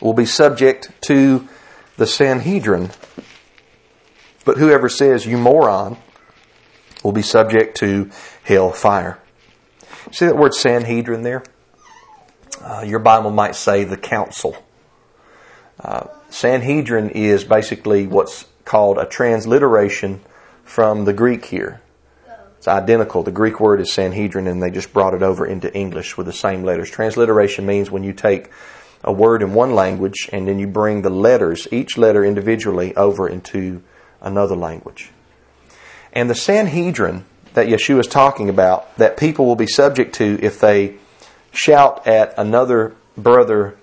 will 0.00 0.14
be 0.14 0.26
subject 0.26 0.90
to 1.02 1.48
the 1.96 2.06
Sanhedrin. 2.06 2.90
But 4.44 4.58
whoever 4.58 4.88
says, 4.88 5.26
You 5.26 5.38
moron, 5.38 5.96
will 7.02 7.12
be 7.12 7.22
subject 7.22 7.76
to 7.78 8.10
hell 8.44 8.70
fire. 8.70 9.18
See 10.12 10.26
that 10.26 10.36
word 10.36 10.54
Sanhedrin 10.54 11.22
there? 11.22 11.42
Uh, 12.62 12.84
your 12.86 12.98
Bible 13.00 13.30
might 13.30 13.54
say 13.54 13.84
the 13.84 13.96
council. 13.96 14.56
Uh, 15.78 16.06
Sanhedrin 16.30 17.10
is 17.10 17.44
basically 17.44 18.06
what's 18.06 18.46
called 18.64 18.98
a 18.98 19.06
transliteration 19.06 20.20
from 20.64 21.04
the 21.04 21.12
Greek 21.12 21.44
here. 21.44 21.80
It's 22.58 22.68
identical. 22.68 23.22
The 23.22 23.32
Greek 23.32 23.60
word 23.60 23.80
is 23.80 23.92
Sanhedrin, 23.92 24.46
and 24.46 24.62
they 24.62 24.70
just 24.70 24.92
brought 24.92 25.14
it 25.14 25.22
over 25.22 25.46
into 25.46 25.72
English 25.74 26.16
with 26.16 26.26
the 26.26 26.32
same 26.32 26.62
letters. 26.62 26.90
Transliteration 26.90 27.66
means 27.66 27.90
when 27.90 28.02
you 28.02 28.12
take 28.12 28.50
a 29.04 29.12
word 29.12 29.42
in 29.42 29.54
one 29.54 29.74
language 29.74 30.28
and 30.32 30.48
then 30.48 30.58
you 30.58 30.66
bring 30.66 31.02
the 31.02 31.10
letters, 31.10 31.68
each 31.70 31.96
letter 31.96 32.24
individually, 32.24 32.94
over 32.96 33.28
into 33.28 33.82
another 34.20 34.56
language. 34.56 35.10
And 36.12 36.28
the 36.30 36.34
Sanhedrin 36.34 37.24
that 37.54 37.68
Yeshua 37.68 38.00
is 38.00 38.06
talking 38.06 38.48
about, 38.48 38.96
that 38.96 39.16
people 39.16 39.46
will 39.46 39.56
be 39.56 39.66
subject 39.66 40.14
to 40.16 40.38
if 40.42 40.60
they 40.60 40.96
shout 41.52 42.06
at 42.06 42.34
another 42.36 42.94
brother, 43.16 43.76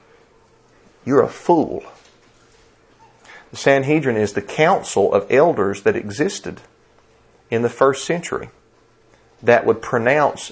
You're 1.05 1.23
a 1.23 1.29
fool. 1.29 1.83
The 3.51 3.57
Sanhedrin 3.57 4.17
is 4.17 4.33
the 4.33 4.41
council 4.41 5.13
of 5.13 5.31
elders 5.31 5.83
that 5.83 5.95
existed 5.95 6.61
in 7.49 7.61
the 7.61 7.69
first 7.69 8.05
century 8.05 8.49
that 9.43 9.65
would 9.65 9.81
pronounce 9.81 10.51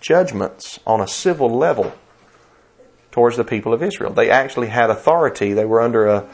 judgments 0.00 0.78
on 0.86 1.00
a 1.00 1.08
civil 1.08 1.48
level 1.48 1.92
towards 3.10 3.36
the 3.36 3.44
people 3.44 3.72
of 3.72 3.82
Israel. 3.82 4.12
They 4.12 4.30
actually 4.30 4.68
had 4.68 4.90
authority. 4.90 5.52
They 5.52 5.64
were 5.64 5.80
under 5.80 6.06
a 6.06 6.28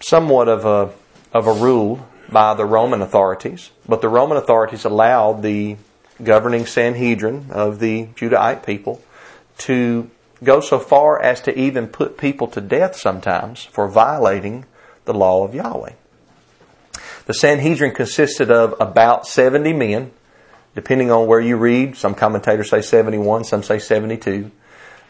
somewhat 0.00 0.48
of 0.48 0.64
a 0.64 0.92
of 1.32 1.46
a 1.46 1.52
rule 1.52 2.06
by 2.30 2.54
the 2.54 2.64
Roman 2.64 3.02
authorities, 3.02 3.70
but 3.88 4.00
the 4.00 4.08
Roman 4.08 4.36
authorities 4.36 4.84
allowed 4.84 5.42
the 5.42 5.76
governing 6.22 6.66
Sanhedrin 6.66 7.46
of 7.50 7.78
the 7.78 8.06
Judahite 8.16 8.64
people 8.64 9.02
to 9.58 10.10
go 10.42 10.60
so 10.60 10.78
far 10.78 11.20
as 11.20 11.40
to 11.42 11.58
even 11.58 11.88
put 11.88 12.18
people 12.18 12.46
to 12.48 12.60
death 12.60 12.96
sometimes 12.96 13.64
for 13.64 13.88
violating 13.88 14.64
the 15.04 15.14
law 15.14 15.44
of 15.44 15.54
Yahweh. 15.54 15.92
The 17.26 17.34
Sanhedrin 17.34 17.94
consisted 17.94 18.50
of 18.50 18.74
about 18.80 19.26
70 19.26 19.72
men, 19.72 20.12
depending 20.76 21.10
on 21.10 21.26
where 21.26 21.40
you 21.40 21.56
read. 21.56 21.96
Some 21.96 22.14
commentators 22.14 22.70
say 22.70 22.82
71, 22.82 23.44
some 23.44 23.64
say 23.64 23.80
72, 23.80 24.52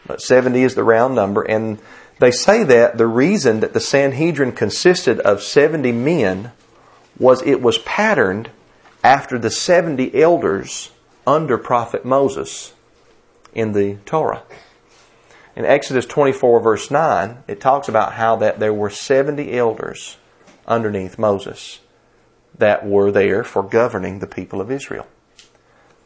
but 0.07 0.21
70 0.21 0.63
is 0.63 0.73
the 0.73 0.83
round 0.83 1.13
number. 1.13 1.43
And 1.43 1.77
they 2.19 2.31
say 2.31 2.63
that 2.63 2.97
the 2.97 3.05
reason 3.05 3.59
that 3.59 3.73
the 3.73 3.81
Sanhedrin 3.81 4.53
consisted 4.53 5.19
of 5.19 5.43
70 5.43 5.91
men 5.91 6.53
was 7.19 7.43
it 7.43 7.61
was 7.61 7.77
patterned 7.79 8.49
after 9.03 9.37
the 9.37 9.51
70 9.51 10.19
elders 10.19 10.91
under 11.27 11.57
prophet 11.57 12.05
Moses 12.05 12.73
in 13.53 13.73
the 13.73 13.95
Torah. 14.05 14.43
In 15.55 15.65
Exodus 15.65 16.05
24 16.05 16.61
verse 16.61 16.89
9, 16.89 17.43
it 17.47 17.59
talks 17.59 17.89
about 17.89 18.13
how 18.13 18.37
that 18.37 18.59
there 18.59 18.73
were 18.73 18.89
70 18.89 19.51
elders 19.57 20.17
underneath 20.65 21.19
Moses 21.19 21.79
that 22.57 22.85
were 22.87 23.11
there 23.11 23.43
for 23.43 23.63
governing 23.63 24.19
the 24.19 24.27
people 24.27 24.61
of 24.61 24.71
Israel. 24.71 25.07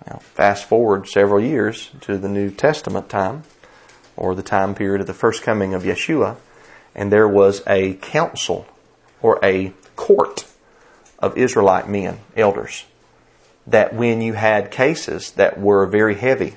Now, 0.08 0.18
fast 0.18 0.66
forward 0.66 1.08
several 1.08 1.42
years 1.42 1.92
to 2.02 2.18
the 2.18 2.30
New 2.30 2.50
Testament 2.50 3.10
time, 3.10 3.44
or 4.18 4.36
the 4.36 4.44
time 4.44 4.76
period 4.76 5.02
of 5.02 5.08
the 5.08 5.14
first 5.14 5.44
coming 5.44 5.74
of 5.74 5.84
Yeshua, 5.84 6.38
and 6.96 7.12
there 7.12 7.28
was 7.28 7.62
a 7.68 7.94
council 7.96 8.66
or 9.22 9.40
a 9.44 9.74
court 9.96 10.46
of 11.20 11.38
Israelite 11.38 11.88
men, 11.88 12.20
elders, 12.36 12.86
that 13.68 13.94
when 13.94 14.22
you 14.22 14.34
had 14.34 14.72
cases 14.72 15.32
that 15.32 15.60
were 15.60 15.86
very 15.86 16.16
heavy, 16.16 16.56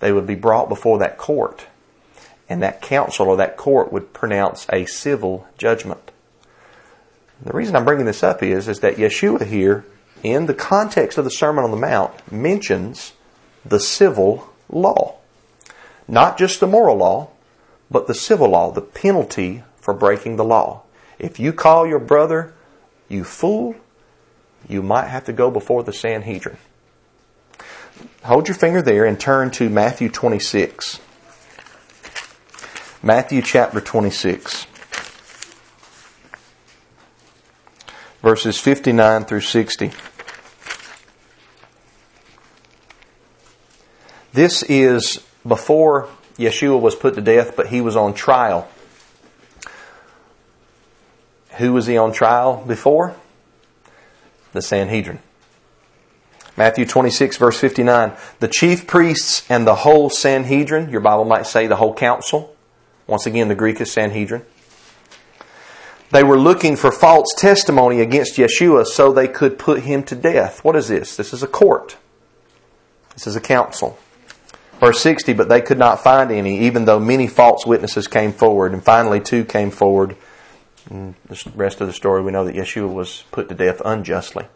they 0.00 0.12
would 0.12 0.26
be 0.26 0.36
brought 0.36 0.68
before 0.68 0.98
that 0.98 1.18
court, 1.18 1.66
and 2.48 2.62
that 2.62 2.80
council 2.80 3.26
or 3.26 3.36
that 3.36 3.56
court 3.56 3.92
would 3.92 4.12
pronounce 4.12 4.66
a 4.72 4.86
civil 4.86 5.46
judgment. 5.58 6.12
The 7.42 7.52
reason 7.52 7.76
I'm 7.76 7.84
bringing 7.84 8.06
this 8.06 8.22
up 8.22 8.42
is, 8.42 8.68
is 8.68 8.80
that 8.80 8.96
Yeshua 8.96 9.44
here, 9.44 9.84
in 10.22 10.46
the 10.46 10.54
context 10.54 11.18
of 11.18 11.24
the 11.24 11.30
Sermon 11.30 11.64
on 11.64 11.70
the 11.70 11.76
Mount, 11.76 12.32
mentions 12.32 13.12
the 13.64 13.80
civil 13.80 14.48
law. 14.68 15.16
Not 16.06 16.38
just 16.38 16.60
the 16.60 16.66
moral 16.66 16.96
law, 16.96 17.30
but 17.90 18.06
the 18.06 18.14
civil 18.14 18.50
law, 18.50 18.70
the 18.70 18.80
penalty 18.80 19.62
for 19.80 19.94
breaking 19.94 20.36
the 20.36 20.44
law. 20.44 20.82
If 21.18 21.38
you 21.38 21.52
call 21.52 21.86
your 21.86 21.98
brother, 21.98 22.54
you 23.08 23.24
fool, 23.24 23.74
you 24.68 24.82
might 24.82 25.08
have 25.08 25.24
to 25.24 25.32
go 25.32 25.50
before 25.50 25.82
the 25.82 25.92
Sanhedrin. 25.92 26.58
Hold 28.24 28.48
your 28.48 28.54
finger 28.54 28.82
there 28.82 29.04
and 29.04 29.18
turn 29.18 29.50
to 29.52 29.68
Matthew 29.68 30.08
26. 30.08 31.00
Matthew 33.02 33.42
chapter 33.42 33.80
26. 33.80 34.66
Verses 38.20 38.58
59 38.58 39.24
through 39.24 39.40
60. 39.40 39.92
This 44.38 44.62
is 44.62 45.26
before 45.44 46.08
Yeshua 46.36 46.80
was 46.80 46.94
put 46.94 47.16
to 47.16 47.20
death, 47.20 47.56
but 47.56 47.66
he 47.66 47.80
was 47.80 47.96
on 47.96 48.14
trial. 48.14 48.68
Who 51.56 51.72
was 51.72 51.88
he 51.88 51.96
on 51.96 52.12
trial 52.12 52.62
before? 52.64 53.16
the 54.52 54.62
Sanhedrin. 54.62 55.18
Matthew 56.56 56.86
26 56.86 57.36
verse 57.36 57.58
59. 57.58 58.12
The 58.38 58.46
chief 58.46 58.86
priests 58.86 59.44
and 59.50 59.66
the 59.66 59.74
whole 59.74 60.08
Sanhedrin, 60.08 60.88
your 60.90 61.00
Bible 61.00 61.24
might 61.24 61.48
say 61.48 61.66
the 61.66 61.74
whole 61.74 61.92
council. 61.92 62.54
Once 63.08 63.26
again, 63.26 63.48
the 63.48 63.56
Greek 63.56 63.80
is 63.80 63.90
Sanhedrin. 63.90 64.44
They 66.12 66.22
were 66.22 66.38
looking 66.38 66.76
for 66.76 66.92
false 66.92 67.34
testimony 67.36 68.00
against 68.00 68.36
Yeshua 68.36 68.86
so 68.86 69.12
they 69.12 69.26
could 69.26 69.58
put 69.58 69.82
him 69.82 70.04
to 70.04 70.14
death. 70.14 70.62
What 70.62 70.76
is 70.76 70.86
this? 70.86 71.16
This 71.16 71.32
is 71.32 71.42
a 71.42 71.48
court. 71.48 71.96
This 73.14 73.26
is 73.26 73.34
a 73.34 73.40
council. 73.40 73.98
Verse 74.80 75.00
60, 75.00 75.32
but 75.32 75.48
they 75.48 75.60
could 75.60 75.78
not 75.78 76.02
find 76.02 76.30
any, 76.30 76.60
even 76.60 76.84
though 76.84 77.00
many 77.00 77.26
false 77.26 77.66
witnesses 77.66 78.06
came 78.06 78.32
forward. 78.32 78.72
And 78.72 78.82
finally, 78.82 79.20
two 79.20 79.44
came 79.44 79.70
forward 79.70 80.16
mm, 80.88 80.90
and 80.90 81.14
the 81.28 81.50
rest 81.56 81.80
of 81.80 81.86
the 81.86 81.92
story, 81.92 82.22
we 82.22 82.32
know 82.32 82.44
that 82.44 82.54
Yeshua 82.54 82.92
was 82.92 83.24
put 83.32 83.48
to 83.48 83.54
death 83.54 83.82
unjustly. 83.84 84.46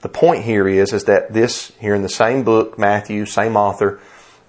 The 0.00 0.08
point 0.08 0.44
here 0.44 0.68
is, 0.68 0.92
is 0.92 1.04
that 1.04 1.32
this, 1.32 1.72
here 1.80 1.94
in 1.94 2.02
the 2.02 2.08
same 2.08 2.44
book, 2.44 2.78
Matthew, 2.78 3.24
same 3.24 3.56
author, 3.56 4.00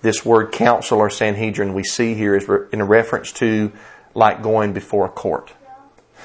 this 0.01 0.25
word 0.25 0.51
council 0.51 0.99
or 0.99 1.10
Sanhedrin 1.10 1.73
we 1.73 1.84
see 1.84 2.13
here 2.13 2.36
is 2.36 2.49
in 2.71 2.82
a 2.82 2.86
reference 2.86 3.32
to 3.34 3.71
like 4.13 4.41
going 4.41 4.73
before 4.73 5.06
a 5.06 5.10
court. 5.10 5.54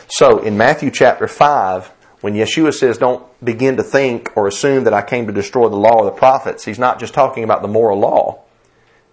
So 0.09 0.39
in 0.39 0.57
Matthew 0.57 0.91
chapter 0.91 1.29
5, 1.29 1.93
when 2.21 2.35
Yeshua 2.35 2.75
says 2.75 2.99
don't 2.99 3.25
begin 3.45 3.77
to 3.77 3.83
think 3.83 4.31
or 4.37 4.47
assume 4.47 4.85
that 4.85 4.95
I 4.95 5.03
came 5.03 5.27
to 5.27 5.33
destroy 5.33 5.69
the 5.69 5.77
law 5.77 5.99
or 5.99 6.05
the 6.05 6.11
prophets, 6.11 6.65
he's 6.65 6.79
not 6.79 7.01
just 7.01 7.15
talking 7.15 7.45
about 7.45 7.63
the 7.63 7.69
moral 7.69 7.99
law. 7.99 8.43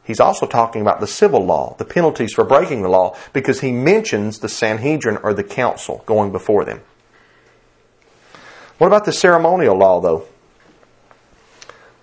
He's 0.04 0.20
also 0.20 0.46
talking 0.46 0.82
about 0.82 1.02
the 1.02 1.08
civil 1.08 1.46
law, 1.46 1.76
the 1.78 1.86
penalties 1.86 2.34
for 2.34 2.46
breaking 2.46 2.82
the 2.82 2.90
law, 2.90 3.18
because 3.34 3.60
he 3.60 3.72
mentions 3.72 4.40
the 4.40 4.48
Sanhedrin 4.48 5.18
or 5.18 5.34
the 5.34 5.44
council 5.44 6.04
going 6.06 6.32
before 6.32 6.64
them. 6.64 6.82
What 8.78 8.88
about 8.88 9.06
the 9.06 9.12
ceremonial 9.12 9.78
law, 9.78 10.00
though? 10.00 10.26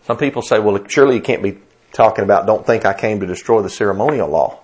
Some 0.03 0.19
people 0.19 0.43
say, 0.43 0.59
well, 0.59 0.85
surely 0.87 1.15
you 1.15 1.23
can't 1.23 1.43
be 1.43 1.59
talking 1.93 2.25
about 2.25 2.47
don't 2.47 2.67
think 2.67 2.85
I 2.85 2.93
came 2.93 3.21
to 3.21 3.27
destroy 3.27 3.63
the 3.63 3.71
ceremonial 3.71 4.29
law. 4.29 4.61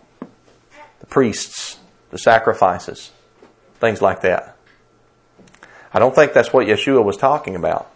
The 0.99 1.07
priests, 1.07 1.79
the 2.11 2.19
sacrifices, 2.19 3.11
things 3.79 4.03
like 4.03 4.21
that. 4.23 4.57
I 5.93 5.99
don't 5.99 6.15
think 6.15 6.33
that's 6.33 6.53
what 6.53 6.67
Yeshua 6.67 7.05
was 7.05 7.17
talking 7.17 7.57
about. 7.57 7.91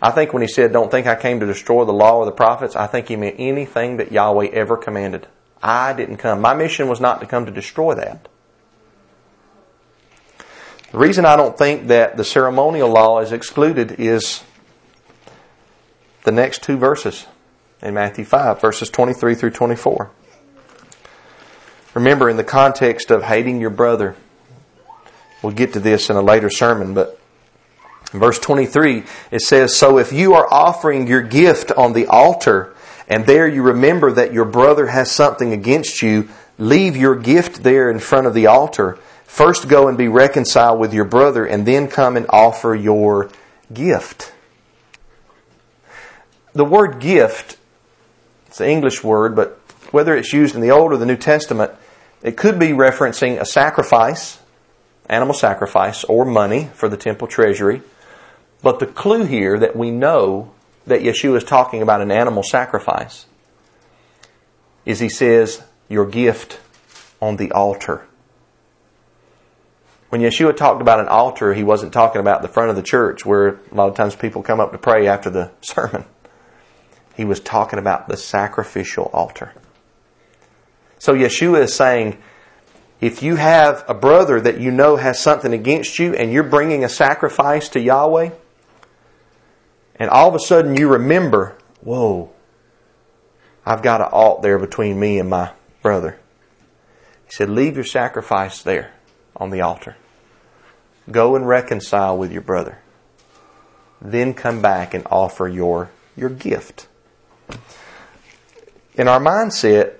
I 0.00 0.10
think 0.10 0.32
when 0.32 0.42
he 0.42 0.48
said, 0.48 0.72
Don't 0.72 0.90
think 0.90 1.06
I 1.06 1.14
came 1.14 1.40
to 1.40 1.46
destroy 1.46 1.84
the 1.84 1.92
law 1.92 2.18
or 2.18 2.24
the 2.24 2.32
prophets, 2.32 2.76
I 2.76 2.86
think 2.86 3.08
he 3.08 3.16
meant 3.16 3.36
anything 3.38 3.98
that 3.98 4.12
Yahweh 4.12 4.48
ever 4.52 4.76
commanded. 4.76 5.26
I 5.62 5.92
didn't 5.92 6.18
come. 6.18 6.40
My 6.40 6.54
mission 6.54 6.88
was 6.88 7.00
not 7.00 7.20
to 7.20 7.26
come 7.26 7.46
to 7.46 7.52
destroy 7.52 7.94
that. 7.94 8.28
The 10.92 10.98
reason 10.98 11.26
I 11.26 11.36
don't 11.36 11.58
think 11.58 11.88
that 11.88 12.16
the 12.16 12.24
ceremonial 12.24 12.88
law 12.88 13.20
is 13.20 13.32
excluded 13.32 13.96
is 13.98 14.42
the 16.24 16.32
next 16.32 16.62
two 16.62 16.78
verses 16.78 17.26
in 17.82 17.94
Matthew 17.94 18.24
5, 18.24 18.60
verses 18.60 18.88
23 18.88 19.34
through 19.34 19.50
24. 19.50 20.10
Remember, 21.94 22.30
in 22.30 22.36
the 22.36 22.44
context 22.44 23.10
of 23.10 23.24
hating 23.24 23.60
your 23.60 23.70
brother, 23.70 24.16
we'll 25.42 25.52
get 25.52 25.72
to 25.74 25.80
this 25.80 26.10
in 26.10 26.16
a 26.16 26.22
later 26.22 26.50
sermon, 26.50 26.94
but 26.94 27.18
in 28.12 28.20
verse 28.20 28.38
23, 28.38 29.04
it 29.30 29.42
says, 29.42 29.76
So 29.76 29.98
if 29.98 30.12
you 30.12 30.34
are 30.34 30.52
offering 30.52 31.06
your 31.06 31.22
gift 31.22 31.70
on 31.72 31.92
the 31.92 32.06
altar, 32.06 32.74
and 33.06 33.26
there 33.26 33.46
you 33.46 33.62
remember 33.62 34.12
that 34.12 34.32
your 34.32 34.44
brother 34.44 34.86
has 34.86 35.10
something 35.10 35.52
against 35.52 36.02
you, 36.02 36.28
leave 36.58 36.96
your 36.96 37.16
gift 37.16 37.62
there 37.62 37.90
in 37.90 37.98
front 37.98 38.26
of 38.26 38.34
the 38.34 38.46
altar. 38.46 38.98
First 39.24 39.68
go 39.68 39.88
and 39.88 39.98
be 39.98 40.08
reconciled 40.08 40.80
with 40.80 40.94
your 40.94 41.04
brother, 41.04 41.44
and 41.44 41.66
then 41.66 41.88
come 41.88 42.16
and 42.16 42.26
offer 42.30 42.74
your 42.74 43.30
gift. 43.72 44.32
The 46.54 46.64
word 46.64 46.98
gift, 46.98 47.58
it's 48.46 48.60
an 48.60 48.68
English 48.68 49.04
word, 49.04 49.36
but 49.36 49.60
whether 49.90 50.16
it's 50.16 50.32
used 50.32 50.54
in 50.54 50.60
the 50.60 50.70
Old 50.70 50.92
or 50.92 50.96
the 50.96 51.06
New 51.06 51.16
Testament, 51.16 51.72
it 52.22 52.36
could 52.36 52.58
be 52.58 52.68
referencing 52.68 53.38
a 53.40 53.44
sacrifice, 53.44 54.38
animal 55.08 55.34
sacrifice, 55.34 56.04
or 56.04 56.24
money 56.24 56.70
for 56.74 56.88
the 56.88 56.96
temple 56.96 57.28
treasury. 57.28 57.82
But 58.62 58.78
the 58.78 58.86
clue 58.86 59.24
here 59.24 59.58
that 59.58 59.76
we 59.76 59.90
know 59.90 60.52
that 60.86 61.02
Yeshua 61.02 61.36
is 61.36 61.44
talking 61.44 61.82
about 61.82 62.00
an 62.00 62.10
animal 62.10 62.42
sacrifice 62.42 63.26
is 64.84 65.00
he 65.00 65.08
says, 65.08 65.62
Your 65.88 66.06
gift 66.06 66.60
on 67.20 67.36
the 67.36 67.52
altar. 67.52 68.06
When 70.08 70.22
Yeshua 70.22 70.56
talked 70.56 70.80
about 70.80 71.00
an 71.00 71.08
altar, 71.08 71.52
he 71.52 71.62
wasn't 71.62 71.92
talking 71.92 72.20
about 72.20 72.40
the 72.40 72.48
front 72.48 72.70
of 72.70 72.76
the 72.76 72.82
church 72.82 73.26
where 73.26 73.60
a 73.70 73.74
lot 73.74 73.90
of 73.90 73.94
times 73.94 74.16
people 74.16 74.42
come 74.42 74.58
up 74.58 74.72
to 74.72 74.78
pray 74.78 75.06
after 75.06 75.28
the 75.28 75.50
sermon. 75.60 76.04
He 77.14 77.24
was 77.24 77.40
talking 77.40 77.78
about 77.78 78.08
the 78.08 78.16
sacrificial 78.16 79.10
altar. 79.12 79.52
So 80.98 81.14
Yeshua 81.14 81.60
is 81.60 81.74
saying, 81.74 82.16
if 83.00 83.22
you 83.22 83.36
have 83.36 83.84
a 83.88 83.94
brother 83.94 84.40
that 84.40 84.60
you 84.60 84.70
know 84.70 84.96
has 84.96 85.20
something 85.20 85.52
against 85.52 85.98
you 85.98 86.14
and 86.14 86.32
you're 86.32 86.42
bringing 86.42 86.84
a 86.84 86.88
sacrifice 86.88 87.68
to 87.70 87.80
Yahweh, 87.80 88.30
and 89.96 90.10
all 90.10 90.28
of 90.28 90.34
a 90.34 90.40
sudden 90.40 90.76
you 90.76 90.88
remember, 90.88 91.56
whoa, 91.80 92.30
I've 93.64 93.82
got 93.82 94.00
an 94.00 94.08
alt 94.10 94.42
there 94.42 94.58
between 94.58 94.98
me 94.98 95.18
and 95.18 95.28
my 95.28 95.52
brother. 95.82 96.18
He 97.26 97.32
said, 97.32 97.50
leave 97.50 97.76
your 97.76 97.84
sacrifice 97.84 98.62
there 98.62 98.92
on 99.36 99.50
the 99.50 99.60
altar. 99.60 99.96
Go 101.10 101.36
and 101.36 101.46
reconcile 101.46 102.16
with 102.16 102.32
your 102.32 102.42
brother. 102.42 102.78
Then 104.00 104.34
come 104.34 104.62
back 104.62 104.94
and 104.94 105.06
offer 105.10 105.46
your, 105.46 105.90
your 106.16 106.30
gift. 106.30 106.88
In 108.94 109.06
our 109.06 109.20
mindset, 109.20 109.97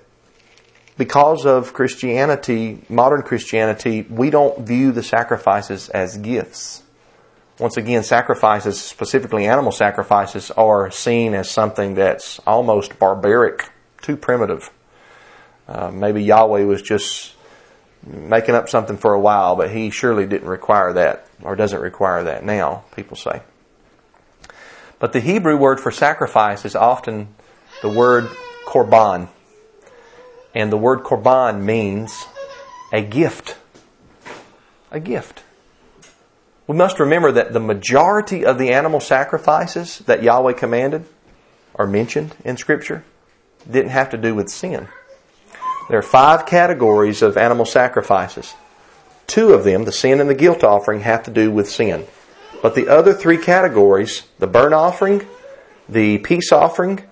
because 0.98 1.46
of 1.46 1.72
Christianity, 1.72 2.82
modern 2.88 3.22
Christianity, 3.22 4.02
we 4.02 4.30
don't 4.30 4.66
view 4.66 4.90
the 4.92 5.02
sacrifices 5.02 5.88
as 5.88 6.18
gifts. 6.18 6.82
Once 7.58 7.76
again, 7.76 8.02
sacrifices, 8.02 8.80
specifically 8.80 9.46
animal 9.46 9.72
sacrifices, 9.72 10.50
are 10.52 10.90
seen 10.90 11.34
as 11.34 11.48
something 11.48 11.94
that's 11.94 12.40
almost 12.40 12.98
barbaric, 12.98 13.70
too 14.02 14.16
primitive. 14.16 14.70
Uh, 15.68 15.90
maybe 15.90 16.22
Yahweh 16.22 16.64
was 16.64 16.82
just 16.82 17.34
making 18.04 18.54
up 18.54 18.68
something 18.68 18.96
for 18.96 19.12
a 19.12 19.20
while, 19.20 19.56
but 19.56 19.70
he 19.70 19.90
surely 19.90 20.26
didn't 20.26 20.48
require 20.48 20.92
that, 20.92 21.26
or 21.42 21.56
doesn't 21.56 21.80
require 21.80 22.24
that 22.24 22.44
now, 22.44 22.84
people 22.94 23.16
say. 23.16 23.42
But 24.98 25.12
the 25.12 25.20
Hebrew 25.20 25.56
word 25.56 25.78
for 25.78 25.92
sacrifice 25.92 26.64
is 26.64 26.74
often 26.74 27.28
the 27.82 27.88
word 27.88 28.28
korban. 28.66 29.28
And 30.54 30.72
the 30.72 30.76
word 30.76 31.00
korban 31.00 31.62
means 31.62 32.26
a 32.92 33.02
gift. 33.02 33.56
A 34.90 35.00
gift. 35.00 35.42
We 36.66 36.76
must 36.76 37.00
remember 37.00 37.32
that 37.32 37.52
the 37.52 37.60
majority 37.60 38.44
of 38.44 38.58
the 38.58 38.72
animal 38.72 39.00
sacrifices 39.00 39.98
that 40.00 40.22
Yahweh 40.22 40.52
commanded 40.52 41.06
are 41.74 41.86
mentioned 41.86 42.34
in 42.44 42.56
Scripture 42.56 43.04
didn't 43.70 43.90
have 43.90 44.10
to 44.10 44.18
do 44.18 44.34
with 44.34 44.50
sin. 44.50 44.88
There 45.88 45.98
are 45.98 46.02
five 46.02 46.44
categories 46.44 47.22
of 47.22 47.36
animal 47.36 47.64
sacrifices. 47.64 48.54
Two 49.26 49.52
of 49.54 49.64
them, 49.64 49.84
the 49.84 49.92
sin 49.92 50.20
and 50.20 50.28
the 50.28 50.34
guilt 50.34 50.62
offering, 50.62 51.00
have 51.00 51.22
to 51.24 51.30
do 51.30 51.50
with 51.50 51.68
sin. 51.70 52.06
But 52.62 52.74
the 52.74 52.88
other 52.88 53.14
three 53.14 53.38
categories, 53.38 54.24
the 54.38 54.46
burnt 54.46 54.74
offering, 54.74 55.26
the 55.88 56.18
peace 56.18 56.52
offering, 56.52 57.04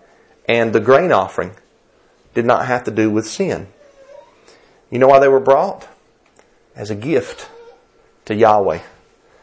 and 0.47 0.73
the 0.73 0.81
grain 0.81 1.13
offering, 1.13 1.53
did 2.37 2.45
not 2.45 2.67
have 2.67 2.85
to 2.85 2.91
do 2.91 3.11
with 3.11 3.27
sin. 3.27 3.67
You 4.91 4.99
know 4.99 5.09
why 5.09 5.21
they 5.21 5.29
were 5.29 5.41
brought? 5.41 5.89
As 6.77 6.91
a 6.91 6.95
gift 6.95 7.49
to 8.27 8.35
Yahweh. 8.35 8.81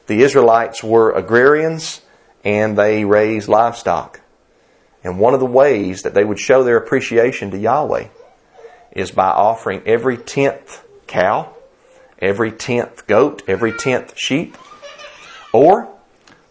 The 0.06 0.22
Israelites 0.22 0.84
were 0.84 1.12
agrarians 1.12 2.02
and 2.46 2.78
they 2.78 3.04
raised 3.04 3.48
livestock. 3.48 4.22
And 5.04 5.18
one 5.20 5.34
of 5.34 5.40
the 5.40 5.46
ways 5.48 6.04
that 6.04 6.14
they 6.14 6.24
would 6.24 6.40
show 6.40 6.64
their 6.64 6.78
appreciation 6.78 7.50
to 7.52 7.58
Yahweh 7.58 8.10
is 8.92 9.10
by 9.10 9.30
offering 9.30 9.82
every 9.88 10.18
tenth 10.18 10.86
cow, 11.08 11.52
every 12.20 12.52
tenth 12.52 13.08
goat, 13.08 13.42
every 13.48 13.74
tenth 13.74 14.14
sheep, 14.16 14.56
or 15.52 15.90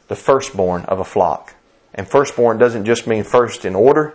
the 0.09 0.17
firstborn 0.17 0.83
of 0.87 0.99
a 0.99 1.05
flock. 1.05 1.55
And 1.95 2.09
firstborn 2.09 2.59
doesn't 2.59 2.85
just 2.85 3.07
mean 3.07 3.23
first 3.23 3.65
in 3.65 3.77
order, 3.77 4.15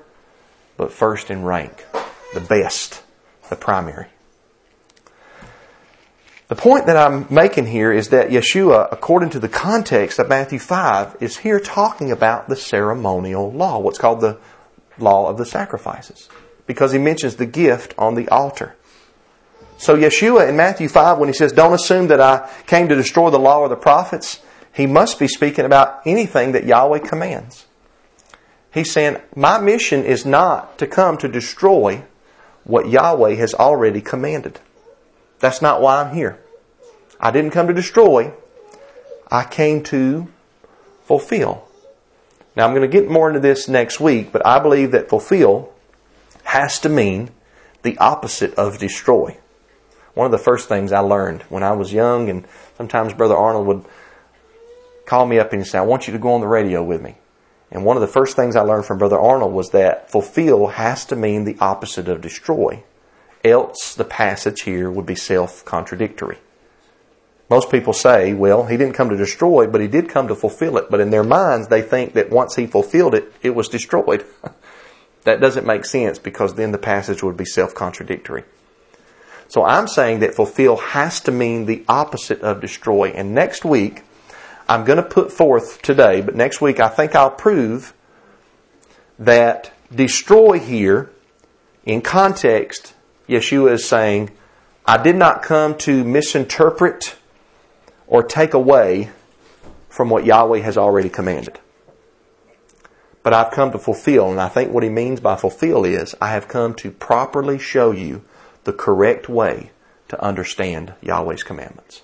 but 0.76 0.92
first 0.92 1.32
in 1.32 1.46
rank, 1.46 1.86
the 2.38 2.46
best, 2.46 3.04
the 3.50 3.56
primary. 3.56 4.08
The 6.50 6.56
point 6.56 6.86
that 6.86 6.96
I'm 6.96 7.26
making 7.30 7.66
here 7.66 7.92
is 7.92 8.10
that 8.10 8.30
Yeshua, 8.30 8.88
according 8.92 9.32
to 9.32 9.40
the 9.40 9.50
context 9.50 10.20
of 10.20 10.30
Matthew 10.30 10.60
5, 10.60 11.18
is 11.20 11.38
here 11.38 11.60
talking 11.60 12.12
about 12.12 12.48
the 12.48 12.56
ceremonial 12.56 13.52
law, 13.52 13.80
what's 13.80 13.98
called 13.98 14.22
the 14.22 14.38
law 15.00 15.28
of 15.28 15.38
the 15.38 15.46
sacrifices, 15.46 16.30
because 16.68 16.92
he 16.92 17.00
mentions 17.00 17.36
the 17.36 17.46
gift 17.48 17.96
on 17.98 18.14
the 18.14 18.30
altar. 18.30 18.76
So 19.78 19.98
Yeshua 19.98 20.48
in 20.48 20.56
Matthew 20.56 20.90
5, 20.90 21.18
when 21.18 21.30
he 21.30 21.34
says, 21.34 21.52
don't 21.52 21.74
assume 21.74 22.08
that 22.08 22.22
I 22.22 22.50
came 22.68 22.88
to 22.88 22.96
destroy 22.96 23.32
the 23.32 23.40
law 23.40 23.60
or 23.60 23.70
the 23.70 23.76
prophets, 23.76 24.42
he 24.74 24.86
must 24.86 25.18
be 25.18 25.28
speaking 25.28 25.66
about 25.66 26.02
anything 26.06 26.52
that 26.52 26.66
Yahweh 26.66 27.00
commands. 27.00 27.66
He's 28.72 28.92
saying, 28.92 29.18
my 29.36 29.60
mission 29.60 30.04
is 30.04 30.24
not 30.26 30.78
to 30.78 30.86
come 30.86 31.18
to 31.18 31.28
destroy 31.28 32.04
what 32.68 32.90
Yahweh 32.90 33.36
has 33.36 33.54
already 33.54 34.02
commanded. 34.02 34.60
That's 35.40 35.62
not 35.62 35.82
why 35.82 36.02
I'm 36.02 36.14
here. 36.14 36.38
I 37.20 37.32
didn't 37.32 37.52
come 37.52 37.68
to 37.68 37.74
destroy. 37.74 38.34
I 39.32 39.46
came 39.46 39.84
to 39.84 40.28
fulfill. 41.04 41.66
Now 42.56 42.66
I'm 42.66 42.74
going 42.74 42.90
to 42.90 43.00
get 43.00 43.10
more 43.10 43.30
into 43.30 43.40
this 43.40 43.68
next 43.68 44.00
week, 44.00 44.32
but 44.32 44.46
I 44.46 44.60
believe 44.60 44.92
that 44.92 45.10
fulfill 45.10 45.74
has 46.44 46.80
to 46.82 46.90
mean 46.90 47.30
the 47.84 47.98
opposite 48.00 48.54
of 48.56 48.80
destroy. 48.80 49.38
One 50.14 50.26
of 50.26 50.32
the 50.32 50.38
first 50.38 50.68
things 50.68 50.92
I 50.92 51.00
learned 51.00 51.44
when 51.44 51.64
I 51.64 51.72
was 51.72 51.94
young, 51.94 52.30
and 52.30 52.46
sometimes 52.76 53.14
Brother 53.14 53.38
Arnold 53.38 53.68
would 53.68 53.86
call 55.06 55.26
me 55.26 55.40
up 55.40 55.54
and 55.54 55.62
he'd 55.62 55.70
say, 55.70 55.78
I 55.78 55.84
want 55.84 56.08
you 56.08 56.14
to 56.14 56.20
go 56.20 56.34
on 56.34 56.42
the 56.42 56.48
radio 56.48 56.84
with 56.84 57.02
me. 57.02 57.16
And 57.72 57.84
one 57.84 57.98
of 57.98 58.02
the 58.02 58.08
first 58.08 58.36
things 58.36 58.56
I 58.56 58.62
learned 58.62 58.86
from 58.86 58.98
Brother 58.98 59.20
Arnold 59.20 59.54
was 59.54 59.72
that 59.72 60.10
fulfill 60.10 60.68
has 60.68 61.06
to 61.06 61.16
mean 61.16 61.44
the 61.44 61.58
opposite 61.60 62.08
of 62.08 62.22
destroy 62.22 62.84
else 63.44 63.96
the 63.96 64.04
passage 64.04 64.62
here 64.62 64.90
would 64.90 65.06
be 65.06 65.16
self 65.16 65.64
contradictory. 65.66 66.38
Most 67.50 67.72
people 67.72 67.94
say, 67.94 68.34
well, 68.34 68.66
he 68.66 68.76
didn't 68.76 68.96
come 68.96 69.10
to 69.10 69.16
destroy, 69.16 69.68
but 69.68 69.80
he 69.80 69.88
did 69.88 70.10
come 70.10 70.28
to 70.28 70.36
fulfill 70.36 70.78
it. 70.78 70.90
But 70.90 71.00
in 71.00 71.12
their 71.12 71.24
minds, 71.24 71.70
they 71.70 71.82
think 71.82 72.14
that 72.14 72.30
once 72.30 72.56
he 72.56 72.68
fulfilled 72.68 73.16
it, 73.16 73.32
it 73.42 73.52
was 73.52 73.70
destroyed. 73.70 74.26
that 75.24 75.40
doesn't 75.40 75.66
make 75.66 75.86
sense 75.86 76.20
because 76.20 76.56
then 76.56 76.72
the 76.72 76.78
passage 76.78 77.24
would 77.24 77.38
be 77.38 77.46
self 77.46 77.74
contradictory. 77.74 78.44
So 79.50 79.64
I'm 79.64 79.88
saying 79.88 80.20
that 80.20 80.36
fulfill 80.36 80.76
has 80.76 81.22
to 81.22 81.32
mean 81.32 81.66
the 81.66 81.86
opposite 81.88 82.42
of 82.42 82.60
destroy. 82.60 83.10
And 83.12 83.34
next 83.34 83.64
week, 83.64 84.04
I'm 84.70 84.84
going 84.84 84.98
to 84.98 85.04
put 85.04 85.32
forth 85.32 85.82
today, 85.82 86.22
but 86.22 86.36
next 86.36 86.60
week 86.62 86.80
I 86.80 86.90
think 86.90 87.16
I'll 87.16 87.32
prove 87.32 87.94
that 89.18 89.72
destroy 89.94 90.60
here 90.60 91.10
in 91.86 92.02
context 92.02 92.94
Yeshua 93.28 93.74
is 93.74 93.86
saying, 93.86 94.32
I 94.86 95.02
did 95.02 95.16
not 95.16 95.42
come 95.42 95.78
to 95.80 96.04
misinterpret 96.04 97.16
or 98.08 98.24
take 98.24 98.54
away 98.54 99.10
from 99.90 100.10
what 100.10 100.26
Yahweh 100.26 100.60
has 100.60 100.78
already 100.78 101.10
commanded. 101.10 101.60
But 103.24 103.34
I've 103.34 103.52
come 103.52 103.72
to 103.72 103.80
fulfill, 103.80 104.32
and 104.32 104.40
I 104.40 104.48
think 104.48 104.72
what 104.72 104.84
he 104.84 104.90
means 104.90 105.20
by 105.20 105.36
fulfill 105.36 105.84
is, 105.84 106.16
I 106.22 106.30
have 106.30 106.48
come 106.48 106.74
to 106.76 106.92
properly 106.92 107.60
show 107.60 107.92
you 107.92 108.24
the 108.64 108.72
correct 108.72 109.28
way 109.28 109.72
to 110.08 110.24
understand 110.24 110.94
Yahweh's 111.02 111.44
commandments. 111.44 112.04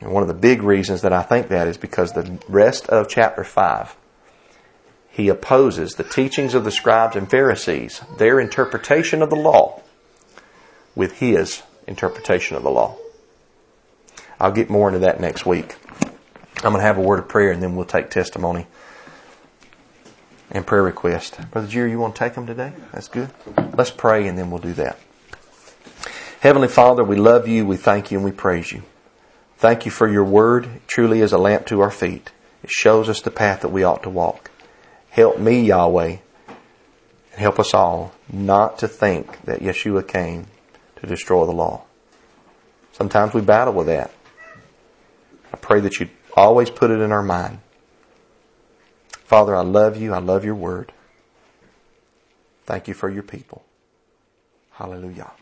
And 0.00 0.12
one 0.12 0.22
of 0.22 0.28
the 0.28 0.34
big 0.34 0.62
reasons 0.62 1.02
that 1.02 1.12
I 1.12 1.22
think 1.22 1.48
that 1.48 1.68
is 1.68 1.76
because 1.76 2.12
the 2.12 2.38
rest 2.48 2.88
of 2.88 3.08
chapter 3.08 3.44
5, 3.44 3.96
he 5.10 5.28
opposes 5.28 5.94
the 5.94 6.04
teachings 6.04 6.54
of 6.54 6.64
the 6.64 6.70
scribes 6.70 7.16
and 7.16 7.28
Pharisees, 7.30 8.00
their 8.18 8.40
interpretation 8.40 9.20
of 9.22 9.30
the 9.30 9.36
law, 9.36 9.82
with 10.94 11.18
his 11.18 11.62
interpretation 11.86 12.56
of 12.56 12.62
the 12.62 12.70
law. 12.70 12.96
I'll 14.38 14.52
get 14.52 14.70
more 14.70 14.88
into 14.88 15.00
that 15.00 15.20
next 15.20 15.44
week. 15.44 15.76
I'm 16.62 16.72
going 16.72 16.76
to 16.76 16.82
have 16.82 16.98
a 16.98 17.02
word 17.02 17.18
of 17.18 17.28
prayer 17.28 17.52
and 17.52 17.62
then 17.62 17.76
we'll 17.76 17.84
take 17.84 18.10
testimony 18.10 18.66
and 20.50 20.66
prayer 20.66 20.82
request. 20.82 21.38
Brother 21.50 21.68
Jerry, 21.68 21.90
you 21.90 21.98
want 21.98 22.14
to 22.14 22.18
take 22.18 22.34
them 22.34 22.46
today? 22.46 22.72
That's 22.92 23.08
good. 23.08 23.30
Let's 23.76 23.90
pray 23.90 24.26
and 24.26 24.38
then 24.38 24.50
we'll 24.50 24.60
do 24.60 24.72
that. 24.74 24.98
Heavenly 26.40 26.68
Father, 26.68 27.04
we 27.04 27.16
love 27.16 27.46
you, 27.46 27.66
we 27.66 27.76
thank 27.76 28.10
you, 28.10 28.18
and 28.18 28.24
we 28.24 28.32
praise 28.32 28.72
you. 28.72 28.82
Thank 29.60 29.84
you 29.84 29.92
for 29.92 30.08
your 30.08 30.24
word. 30.24 30.64
It 30.64 30.88
truly 30.88 31.20
is 31.20 31.34
a 31.34 31.38
lamp 31.38 31.66
to 31.66 31.82
our 31.82 31.90
feet. 31.90 32.30
It 32.62 32.70
shows 32.70 33.10
us 33.10 33.20
the 33.20 33.30
path 33.30 33.60
that 33.60 33.68
we 33.68 33.84
ought 33.84 34.02
to 34.04 34.08
walk. 34.08 34.50
Help 35.10 35.38
me, 35.38 35.60
Yahweh, 35.60 36.16
and 37.32 37.40
help 37.40 37.60
us 37.60 37.74
all 37.74 38.14
not 38.32 38.78
to 38.78 38.88
think 38.88 39.44
that 39.44 39.60
Yeshua 39.60 40.08
came 40.08 40.46
to 40.96 41.06
destroy 41.06 41.44
the 41.44 41.52
law. 41.52 41.82
Sometimes 42.92 43.34
we 43.34 43.42
battle 43.42 43.74
with 43.74 43.88
that. 43.88 44.10
I 45.52 45.58
pray 45.58 45.80
that 45.80 46.00
you 46.00 46.08
always 46.34 46.70
put 46.70 46.90
it 46.90 47.02
in 47.02 47.12
our 47.12 47.22
mind. 47.22 47.58
Father, 49.10 49.54
I 49.54 49.60
love 49.60 49.94
you. 49.94 50.14
I 50.14 50.20
love 50.20 50.42
your 50.42 50.54
word. 50.54 50.90
Thank 52.64 52.88
you 52.88 52.94
for 52.94 53.10
your 53.10 53.24
people. 53.24 53.62
Hallelujah. 54.70 55.32